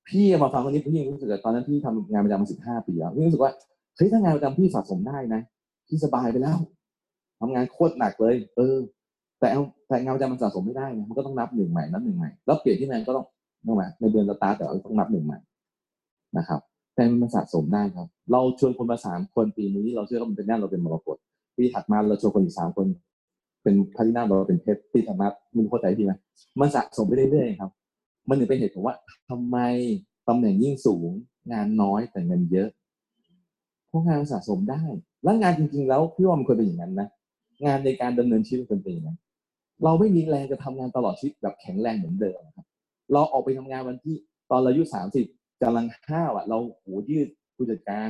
[0.09, 3.53] พี่มาฟังวันนี้พี่รู้สึกตอนนั้นพี่ทำงานประจำมาสิบห้าปีแล้วพี่รู้สึกว่า
[3.97, 5.41] เฮ้ยถ้างานประจำพี่สะสมได้นะ
[5.89, 6.59] พี่สบายไปแล้ว
[7.41, 8.77] ทำงานโคตรหนักเลย เออ
[9.43, 9.51] แต่
[9.89, 13.27] แต่งานประจำมันสะสมไม่ได้นะมันก็ต้องนับหนึ่งใหม่นับหนึ่งใหม่แล้วเปลี่ยนที่งานก็ต้อง
[13.67, 15.39] ต้องมในเดือนสตาร์แต่เราต้องนับหนึ่งใหม่
[16.39, 16.61] นะครับ
[16.95, 21.17] แต่มันสะสมได้ครับ เราชวนคนมาสามคนปีนี้ เราเชื่อว่ามันเป็นงานเราเป็นมรกต
[21.57, 22.87] ปีถัดมาเราชวนคนอีกสามคน
[23.63, 25.27] เป็นพารินาเราเป็นเพชรปีถัดมา
[25.57, 26.13] มึงเข้าใจดีไหม
[26.61, 27.71] มันสะสมไปเรื่อยๆครับ
[28.29, 28.97] มันถึงเป็นเหตุผลว่า
[29.31, 29.57] ทำไม
[30.29, 31.09] ตำแหน่งยิ่งสูง
[31.53, 32.69] งานน้อยแต่เงินเยอะ
[33.89, 34.83] เพราะงานสะสมได้
[35.25, 37.09] แล้วงานจริงๆ แล้วพี่ว่ามันควรเป็นอย่างนั้นนะ
[37.67, 39.19] งานในการดำเนินชีวิตควรเป็นอย่างนั้น
[39.85, 42.67] เราไม่มีแรงจะทำงานตลอดชีวิตแบบแข็งแรงเหมือนเดิมครับ
[43.13, 44.17] เราออกไปทำงานวันที่
[44.51, 45.27] ตอนอายุสามสิบ
[45.63, 48.09] กำลังห้าอะ เราโหยืดผู้จัดการ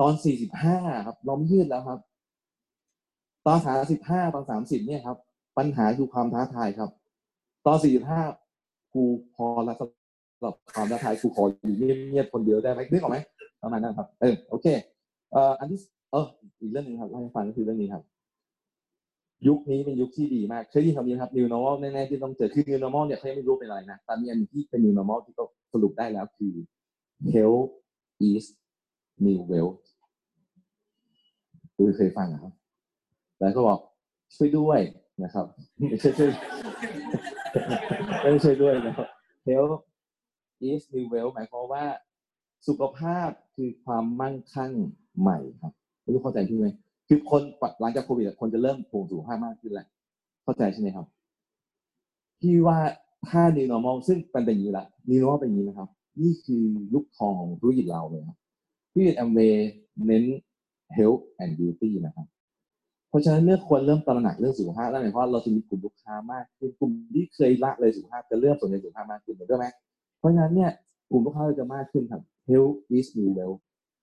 [0.00, 1.98] ตอนสี่สิบห้าครับ เราไม่ยืดแล้วครับ
[3.46, 5.16] ตอนสามสิบห้าตอนสามสิบเนี่ยครับ
[5.58, 6.90] ปัญหาคือความท้าทายครับ
[7.66, 8.22] ตอนสี่สิบห้า
[8.92, 9.02] ครู
[9.34, 13.18] พอแล้วสำหรับความท้าทายครูขออยู่เงียบๆคนเดียวได้ไหมนึกออกไหม
[13.62, 14.66] ประมาณนั้นครับ เออโอเค
[15.32, 15.78] เอ่ออันที่
[16.12, 16.26] เออ
[16.60, 18.02] อีกเรื่องหนึ่งครับเล่าให้ฟังก็คือเรื่องนี้ครับ
[19.46, 26.54] ยุคนี้เป็นยุคที่ดีมากเคยได้ยินคำนี้ครับ new normal แน่ๆที่ต้องเจอคือ new normal เนี่ยเขายังไม่รู้เป็นอะไรนะแต่มีอันที่เป็น new normal ที่ก็สรุปได้แล้วคือ
[27.34, 27.70] health
[28.30, 28.44] is
[29.24, 29.84] new wealth
[31.74, 32.52] คือเคยฟังครับ
[33.40, 33.80] แล้วก็บอก
[34.36, 34.80] ช่วยด้วย
[35.24, 35.46] นะครับ
[35.88, 36.30] ไม่ใช่ช่วย
[38.20, 39.08] ไม่ช่วยด้วยนะครับ
[39.48, 39.74] health
[40.70, 41.84] is new wealth หมายความว่า
[42.68, 44.72] สุขภาพคือความมั่งคั่ง
[45.20, 45.72] ใหม่ครับ
[46.02, 46.66] ไม่รู้เข้าใจที่ไหม
[47.08, 47.42] คือคน
[47.80, 49.86] หลังจากโควิดคนจะเริ่มผูกสุขภาพมากขึ้นแหละ
[50.42, 51.06] เข้าใจใช่ไหมครับ
[52.40, 52.78] พี่ว่า
[53.28, 55.88] ถ้า new normal ซึ่งเป็นเป็นอย่างนี้ละ new normal เป็นอย่างนี้นะครับ
[56.22, 58.38] นี่คือยุคทองของธุรกิจเราเลยครับ
[58.92, 59.70] ธุรกิจแอมเวย์
[60.06, 60.24] เน้น
[60.96, 62.26] health and beauty นะครับ
[63.08, 69.66] เพราะฉะนั้นเมื่อคนเริ่มตระหนักเรื่องสุขภาพแล้วหมายความว่าเราจะมีกลุ่มลูกค้ามากขึ้นกลุ่มที่เคยละเลยสุขภาพจะเริ่มสนใจสุขภาพมากขึ้นเห็นด้วยไหม
[70.18, 70.70] เพราะฉะนั้นเนี่ย
[71.10, 73.58] กลุ่มลูกค้าจะมากขึ้นครับ health is new wealth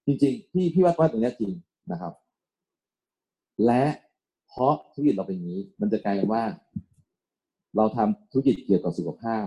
[0.05, 1.51] จริงๆพี่พี่ว่าว่าตรงนี้จริง
[1.91, 2.13] นะครับ
[3.65, 3.83] และ
[4.47, 6.43] เพราะธุรกิจเราเป็นอย่างนี้ มันจะกลายเป็นว่า
[7.75, 9.45] เราทำธุรกิจเกี่ยวกับสุขภาพ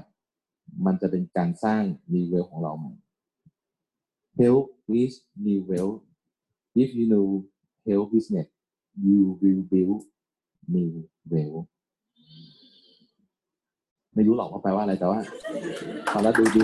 [0.86, 1.82] มันจะเป็นการสร้าง
[2.12, 2.94] มีเวลของเราใหม่
[4.38, 4.68] health
[5.00, 5.12] is
[5.46, 5.98] new wealth
[6.82, 7.26] if you know
[7.86, 8.48] health business
[9.06, 10.00] you will build
[10.74, 10.92] new
[11.32, 11.66] wealth
[14.14, 15.20] ไม่รู้หรอกว่าแปลว่าอะไรแต่ว่า
[16.12, 16.62] ฟังแล้วดูดี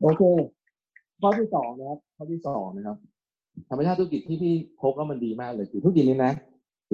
[0.00, 0.22] โอเค
[1.20, 2.96] ข้อที่สองนะครับข้อที่สองนะครับ
[3.68, 6.32] ธรรมชาติธุรกิจที่พี่พบว่ามันดีมากเลยคือธุรกิจนี้นะ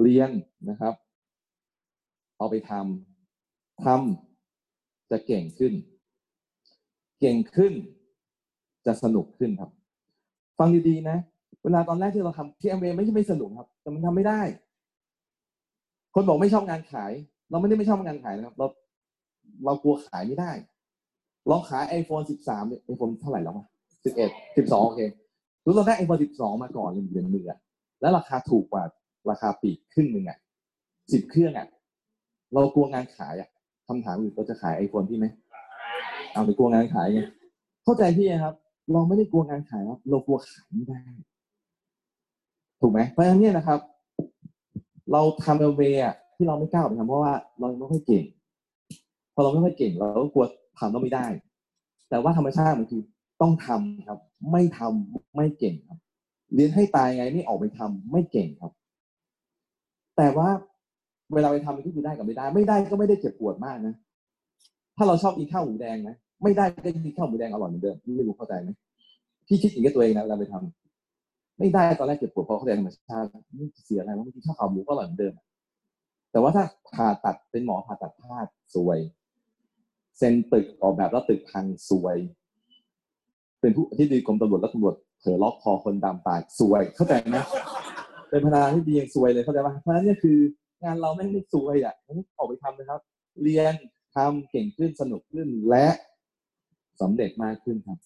[0.01, 0.29] เรียน
[0.69, 0.93] นะครับ
[2.37, 5.73] เอาไปทำทำจะเก่งขึ้น
[7.19, 7.73] เก่งขึ้น
[8.85, 9.69] จะสนุกขึ้นครับ
[10.59, 11.17] ฟังดีๆนะ
[11.63, 14.41] เวลาตอนแรกที่เราทำที่แอมเวไม่ใช่ไม่สนุกครับ แต่มันทำไม่ได้
[16.13, 17.11] คนบอกไม่ชอบงานขาย
[17.49, 18.67] เราไม่ได้ไม่ชอบงานขายนะครับ เรา
[19.65, 20.51] เรากลัวขายไม่ได้
[21.49, 23.65] ลองขาย iPhone 13เนี่ย iPhone เท่าไหร่แล้ววะ
[24.15, 25.01] 11 12 โอเค
[25.65, 27.51] รู้เราได้ iPhone 12 มาก่อนเลยเดือนหนึ่อ
[28.01, 28.83] แล้วราคาถูกกว่า
[29.29, 30.37] ราคาปีกครึ่งหนึ่งอะ
[31.11, 31.67] สิบเครื่องอะ
[32.53, 33.49] เรากลัวงานขายอะ
[33.87, 35.25] คำถามคือเราจะขาย iPhone พี่ไหม
[36.33, 37.21] เอาไปกลัวงานขายไง
[37.83, 38.55] เข้าใจพี่ครับ
[38.93, 41.01] เราไม่ได้กลัวงานขายครับ เรากลัวขายไม่ได้
[42.81, 43.79] ถูกไหมเพราะฉะนั้นเนี่ยนะครับ
[45.11, 48.23] เราทำเอเวอะที่เราไม่กล้าไปทำเพราะว่าเราไม่ค่อยเก่ง
[49.33, 50.45] พอเราไม่ค่อยเก่งเราก็กลัว
[50.79, 51.25] ทำแล้วไม่ได้
[52.09, 53.01] แต่ว่าธรรมชาติมันคือ
[53.41, 54.19] ต้องทำครับ
[54.51, 55.99] ไม่ทำไม่เก่งครับ
[56.53, 58.71] เรียนให้ตายไงไม่ออกไปทำไม่เก่งครับ
[60.17, 60.49] แต่ว่า
[61.33, 63.93] เวลาไปทำมันก็คือได้กับไม่ได้ ไม่ได้ก็ไม่ได้เจ็บปวดมากนะ
[64.97, 68.69] ถ้าเราชอบกินข้าวหมูแดงนะไม่ได้ก็กินข้าวหมูแดงอร่อยเหมือนเดิมไม่รู้เข้าใจไหม
[69.47, 73.27] พี่คิดอย่างนี้ตัวเองนะเวลาไปทำไม่ได้ตอนแรกเจ็บปวดเพราะเขาเรียนธรรมชาติ
[73.59, 75.33] นี่เสียอะไรว่ากินข้าวขาหมูก็อร่อยเหมือนเดิม
[76.31, 76.63] แต่ว่าถ้า
[76.95, 78.99] ผ่าตัดเป็นหมอผ่าตัดพลาดสวย
[80.17, 82.17] เซ็นตึกออกแบบแล้วตึกพังสวย
[83.65, 87.37] เป็นผู้ที่ดีกรมตำรวจแล้วตำรวจเผลอล็อกคอคนดำตายสวย เข้าใจไหม
[88.29, 90.37] เป็นพนักงานที่ดียังสวยเลยเข้าใจไหมเพราะฉะนั้นเนี่ยคือ
[90.83, 91.93] งานเราไม่ไม่สวยอะ
[92.37, 93.01] ออกไปทำนะครับ
[93.43, 93.73] เรียน
[94.15, 95.87] ทำเก่งขึ้นสนุกขึ้นและ
[97.01, 97.97] สำเร็จมากขึ้นครับ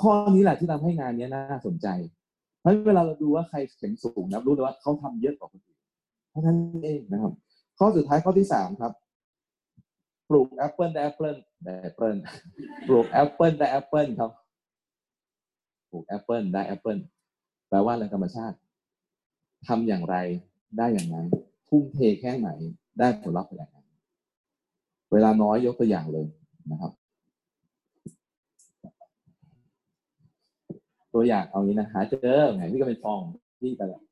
[0.00, 1.88] ข้อนี้แหละที่ทำให้งานนี้น่าสนใจ
[2.60, 5.78] เพราะเวลาเราดูว่าใครเข็งสูงนะรู้เลยว่าเขาทำเยอะกว่าคนอื่น
[6.30, 7.32] เพราะฉะนั้นเองนะครับ
[7.78, 8.92] ข้อสุดท้ายข้อที่สามครับ
[10.28, 12.16] ปลูกแอปเปิลได้แอปเปิลได้แอปเปิล
[12.88, 14.30] ปลูกแอปเปิลได้แอปเปิลครับ
[15.90, 16.98] ปลูกแอปเปิลได้แอปเปิล
[17.68, 18.56] แปลว่าอะไรธรรมชาติ
[19.68, 20.16] ทำอย่างไร
[20.78, 21.26] ได้อย่างนั้น
[21.68, 22.48] ทุ่มเทแค่ไหน
[22.98, 23.86] ได้ผลลัพธ์อย่างนั้น
[25.12, 26.26] เวลาน้อยยกตัวอย่างเลย
[26.72, 26.92] นะครับ
[31.14, 33.20] ตัวอย่างเอางี้นะหาเจอไงนี่ก็เป็นฟอง
[33.60, 34.02] พี่ไปแล้ว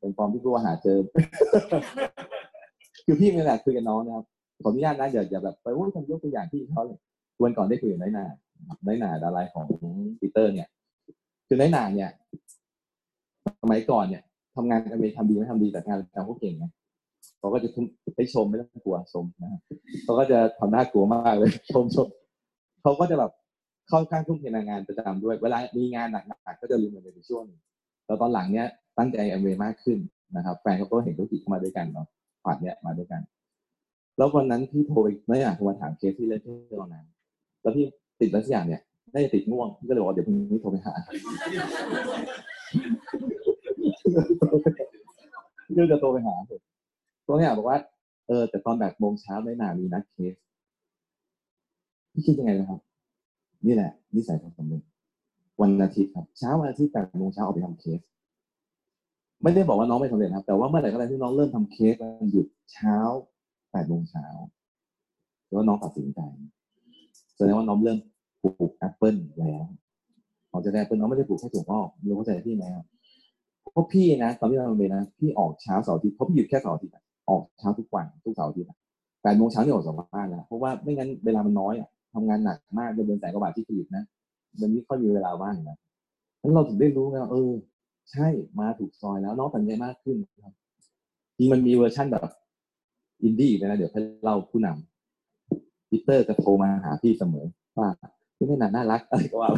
[0.00, 0.98] เป็นฟองที่กูว่าหาเจอ
[3.04, 4.24] คือพี่มีแหละคุยกับน้องนะครับ
[4.62, 6.98] ขออนุญาตนะอย่าอย่าแบบไปว่าทำยกตัวอย่างที่เขาเลย
[7.42, 8.24] วันก่อนได้คุยกับน้อยหนา
[8.86, 9.66] น้อยหนาดาราของ
[10.20, 10.68] ปีเตอร์เนี่ย
[11.46, 12.10] คือน้อยหนาเนี่ย
[13.62, 14.22] สมัยก่อนเนี่ย
[14.56, 16.64] ทำงานอเมริกาทำดีไม่ทำดีแต่งานทำเขาเก่งไง
[17.38, 17.68] เขาก็จะ
[18.16, 19.60] ให้ชมไม่ต้องกลัวชมนะ
[20.04, 22.08] เขาก็จะทำหน้ากลัวมากเลยชมชม
[22.82, 23.32] เขาก็จะแบบ
[23.88, 27.44] เข้าข้างทุ่มเทงานประจำด้วย เวลามีงานหนักๆก็จะลืมมันไปช่วง
[28.06, 28.66] แล้วตอนหลังเนี้ย
[28.98, 29.98] ตั้งใจแอมเวย์มากขึ้น
[30.36, 32.06] นะครับแฟนเขาก็เห็นธุรกิจเข้ามาด้วยกันเนาะ
[32.44, 33.20] ผ่านเนี้ยมาด้วยกัน
[34.16, 37.06] แล้ววันนั้นพี่โทรไปไม่อยากมาถามเคสที่เล่นที่เรานั้น
[37.62, 37.86] แล้วพี่
[38.20, 40.94] ติดอะไรสักอย่างเนี่ยน่าจะติดง่วงพี่ก็เลยบอกเดี๋ยวพรุ่งนี้โทรไปหา
[45.66, 46.34] พี่ก็จะโทรไปหา
[47.26, 47.78] ตัวเนี่ยบอกว่า
[48.28, 50.34] เออ แต่ตอนแปดโมงเช้าไม่นามีนัดเคส
[52.12, 52.80] พี่คิดยังไงนะครับ
[53.66, 54.82] นี่แหละนิสัยของผมเอง
[55.60, 58.00] วันอาทิตย์ครับ เช้าวันอาทิตย์แปดโมงเช้าออกไปทำเคส
[59.42, 62.96] ไม่ได้บอกว่าน้องไม่สำเร็จครับ แต่ว่าเมื่อไหร่ก็ได้ที่น้องเริ่มทำเคสวันหยุดเช้า
[63.72, 64.26] แปดโมงเช้า
[65.50, 66.20] แล้วน้องตัดสินใจ
[67.40, 67.98] แสดงว่าน้องเริ่ม
[68.42, 69.64] ปลูกแอปเปิลแล้ว
[70.50, 72.86] พอจะได้แอปเปิลน้องไม่ได้ปลูกแค่ถั่วงอกรู้เข้าใจพี่ไหมครับ
[73.72, 76.94] เพราะพี่นะตอนที่เราเรียนนะพี่ออกเช้าเสาร์อาทิตย์เพราะพี่หยุดแค่เสาร์อาทิตย์
[77.30, 78.68] ออกเช้าทุกวันทุกเสาร์อาทิตย์
[79.22, 84.04] แปดโมงเช้าเนี่ยออกจากบ้านแล้วเพราะว่าไม่งั้นเวลามันน้อยอะทำงานหนักมากเดือนแสนกว่าบาทที่ผลิตนะ
[84.60, 85.76] มันนี้ค่อยมีเวลาว่างนะ
[86.38, 87.50] แล้วเราถึงได้รู้ไงเออ
[88.10, 88.28] ใช่
[88.58, 90.54] มาถูกซอยแล้วน้องตัดใจมากขึ้นครับ
[91.36, 92.22] จริงมันมีเวอร์ชั่นแบบ
[93.22, 94.89] อินดี้นะเดี๋ยวให้เล่าผู้นำ
[95.90, 97.46] พีเตอร์จะโทรมาหาพี่เสมอ
[97.78, 97.88] ว่า
[98.36, 99.48] พี่ไม่น่าน่ารักอะไรก็ว่า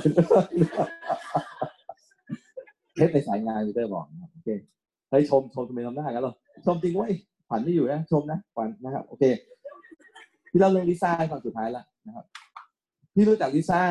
[2.95, 4.49] เทสในสายงานพีเตอร์บอกโอเค
[5.11, 6.35] เฮ้ยชมชมทำไมทำได้กันหรอ
[6.67, 7.13] ชมจริงเว้ย
[7.49, 9.25] ขวัญไม่อยู่นะชมนะขวัญนะครับโอเค
[10.51, 12.25] พี่เล่าเรื่องลิซ่าตอนสุดท้ายแล้วนะครับ
[13.15, 13.83] พี่รู้จักลิซ่า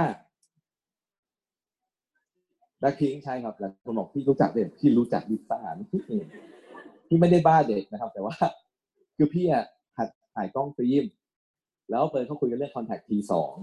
[2.80, 5.60] แบ็คพิงใช่ครับแล้วคนบอกพี่รู้จักเด็กพี่รู้จักลิซ่า
[5.92, 6.02] พี่
[7.08, 8.36] พี่ไม่ได้บ้าเด็กนะครับ แต่ว่า
[9.18, 9.66] คือพี่อะ
[9.98, 11.06] หัดถ่ายกล้องฟิล์ม
[11.92, 13.54] แล้วเปิดเขาคุยกันเรื่องคอนแทคทีสอง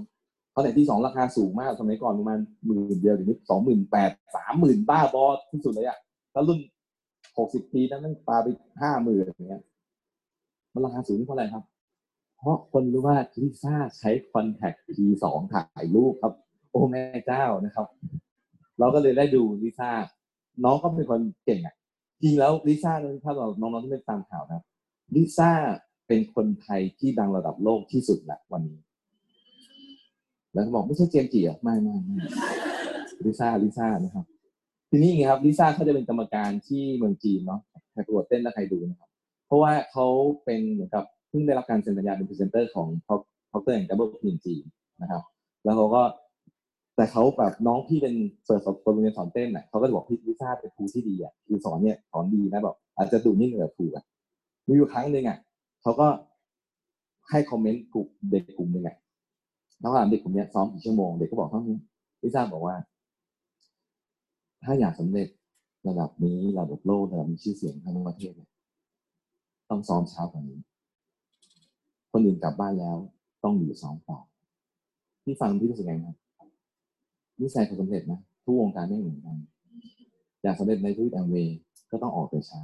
[0.55, 5.99] Contax T สองราคาสูงมากสมัยก่อนประมาณหมื่นเดียวเดี๋ยวนี้สองหมื่นแปดสามหมื่นบ้าบอที่สุดเลยอะ
[6.33, 6.59] แล้วรุ่น
[7.39, 8.47] หกสิบปีนั้นมันปาไป
[8.83, 9.63] ห้าหมื่นอย่างเงี้ย
[10.75, 11.65] มันราคาสูงเพราะอะไรครับ
[12.39, 16.33] เพราะคนรู้ว่าลิซ่าใช้ Contax T สองถ่ายรูปครับ
[16.71, 17.87] โอ้แม่เจ้านะครับ
[18.79, 19.91] เราก็เลยได้ดูลิซ่า
[20.65, 21.75] น้องก็เป็นคนเก่งอะ
[22.23, 22.93] จริงแล้วลิซ่า
[23.25, 24.65] ถ้าเราน้องๆที่ไม่ตามข่าวนะ
[25.15, 25.51] ลิซ่า
[26.09, 28.81] เป็นคนไทยที่ดังระดับโลกที่สุดแหละวันนี้
[30.53, 32.17] แล้วบอกไม่ใช่เจมส์จีอะไม่ไม่ไม่
[33.25, 34.25] ลิซ่าลิซ่านะครับ
[34.91, 37.61] ทีนี้ไงครับลิซ่าเขาจะเป็นกรรมการที่เมืองจีนเนาะ
[37.93, 39.11] ใครประกวดเต้นแล้วใครดูนะครับ
[39.47, 40.07] เพราะว่าเขา
[40.45, 42.89] เป็นเหมือนกับเพิ่งได้รับการเซ็นสัญญาเป็นพรีเซนเตอร์ของ
[43.51, 44.65] Procter Gamble จีนจีน
[45.03, 45.23] นะครับ
[45.65, 46.03] แล้วเขาก็
[46.97, 48.15] แต่เขาแบบน้องพี่เป็น
[48.47, 54.05] เปิดสอนโรงเรียนสอนเต้นอะเขาก็จะบอกพี่ลิซ่าเป็นครูที่ดีอะคือสอนเนี่ยสอนดีนะแบบอาจจะดูนิ่งแต่ถูกอะ
[54.67, 55.39] มีอยู่ครั้งหนึ่งอะ
[55.83, 56.09] เขาก็
[57.31, 58.97] ให้คอมเมนต์กลุ่มเด็กกลุ่มหนึ่งอะ
[59.81, 61.79] แล้วถามเด็กกลุ่มนี้ซ้อมกี่ชั่วโมงเด็กก็บอกเท่านี้
[62.23, 62.75] ลิซ่าบอกว่า
[64.65, 65.29] ถ้าอยากสำเร็จ
[65.89, 68.51] ระดับนี้ระดับโลกระดับมีชื่อเสียงทั้งประเทศเนี่ย
[69.71, 70.59] ต้องซ้อมเช้ากว่านี้
[72.13, 72.97] คนอื่นกลับบ้านแล้ว
[73.45, 74.19] ต้องอยู่ซ้อมต่อ
[75.25, 76.17] ที่ฟังพี่รู้สึกไงครับ
[77.41, 79.37] นิสัยขอสำเร็จนะทุกวงการไม่เหมือนกัน
[80.43, 81.59] อยากสำเร็จในธุรกิจแอมเวย์
[81.91, 82.63] ก็ต้องออกแต่เช้า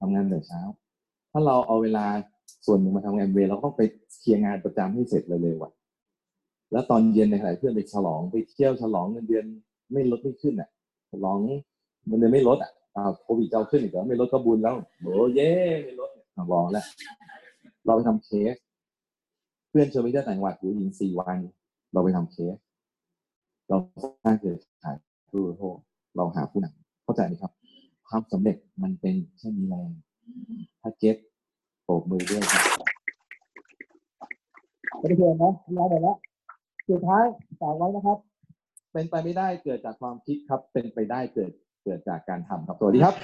[0.00, 0.60] ทำงานแต่เช้า
[1.30, 2.06] ถ้าเราเอาเวลา
[2.66, 3.82] ส่วนหนึ่งมาทำงานแอมเวย์เราก็ต้องไป
[4.18, 5.72] เคลียร์งานประจำให้เสร็จเร็วๆอะ
[6.72, 9.44] แล้วตอนเย็นในขณะเพื่อนไปฉลองไปเที่ยวฉลองเงินเดือน
[9.92, 10.68] ไม่ลดไม่ขึ้นอะ
[11.10, 11.36] ฉลอง
[12.06, 12.70] เงินเดือนไม่ลดอะ
[13.22, 15.50] โควิดจะเอาขึ้นอีกเหรอไม่ลดก็บุญแล้วโอ้เย่
[15.84, 16.84] ไม่ลดอะลองแล้ว
[17.86, 18.56] เราไปทำเคส
[19.70, 21.38] เพื่อนชวนไปเที่ยวต่างจังหวัดหูยิงสี่วัน
[21.92, 22.56] เราไปทำเคส
[23.68, 23.76] เรา
[24.24, 24.96] สร้างเครือข่าย
[25.30, 25.76] ผู้โภค
[26.16, 27.52] เราหาผู้นำเข้าใจไหมครับ
[28.08, 29.90] ความสำเร็จมันเป็นเช่นนี้แรง
[30.80, 31.16] ถ้าเก็ต
[31.84, 32.62] โปรบมือด้วยครับ
[34.98, 36.16] ไม่ได้เพียงนะเรายไปแล้ว
[36.88, 37.24] สุดท้าย
[37.60, 38.18] ฝากไว้นะครับ
[38.92, 41.50] เป็นไปไม่ได้เกิดจากความคิดครับ เป็นไปได้เกิด
[41.84, 43.14] เกิดจากการทำครับสวัสดีครับ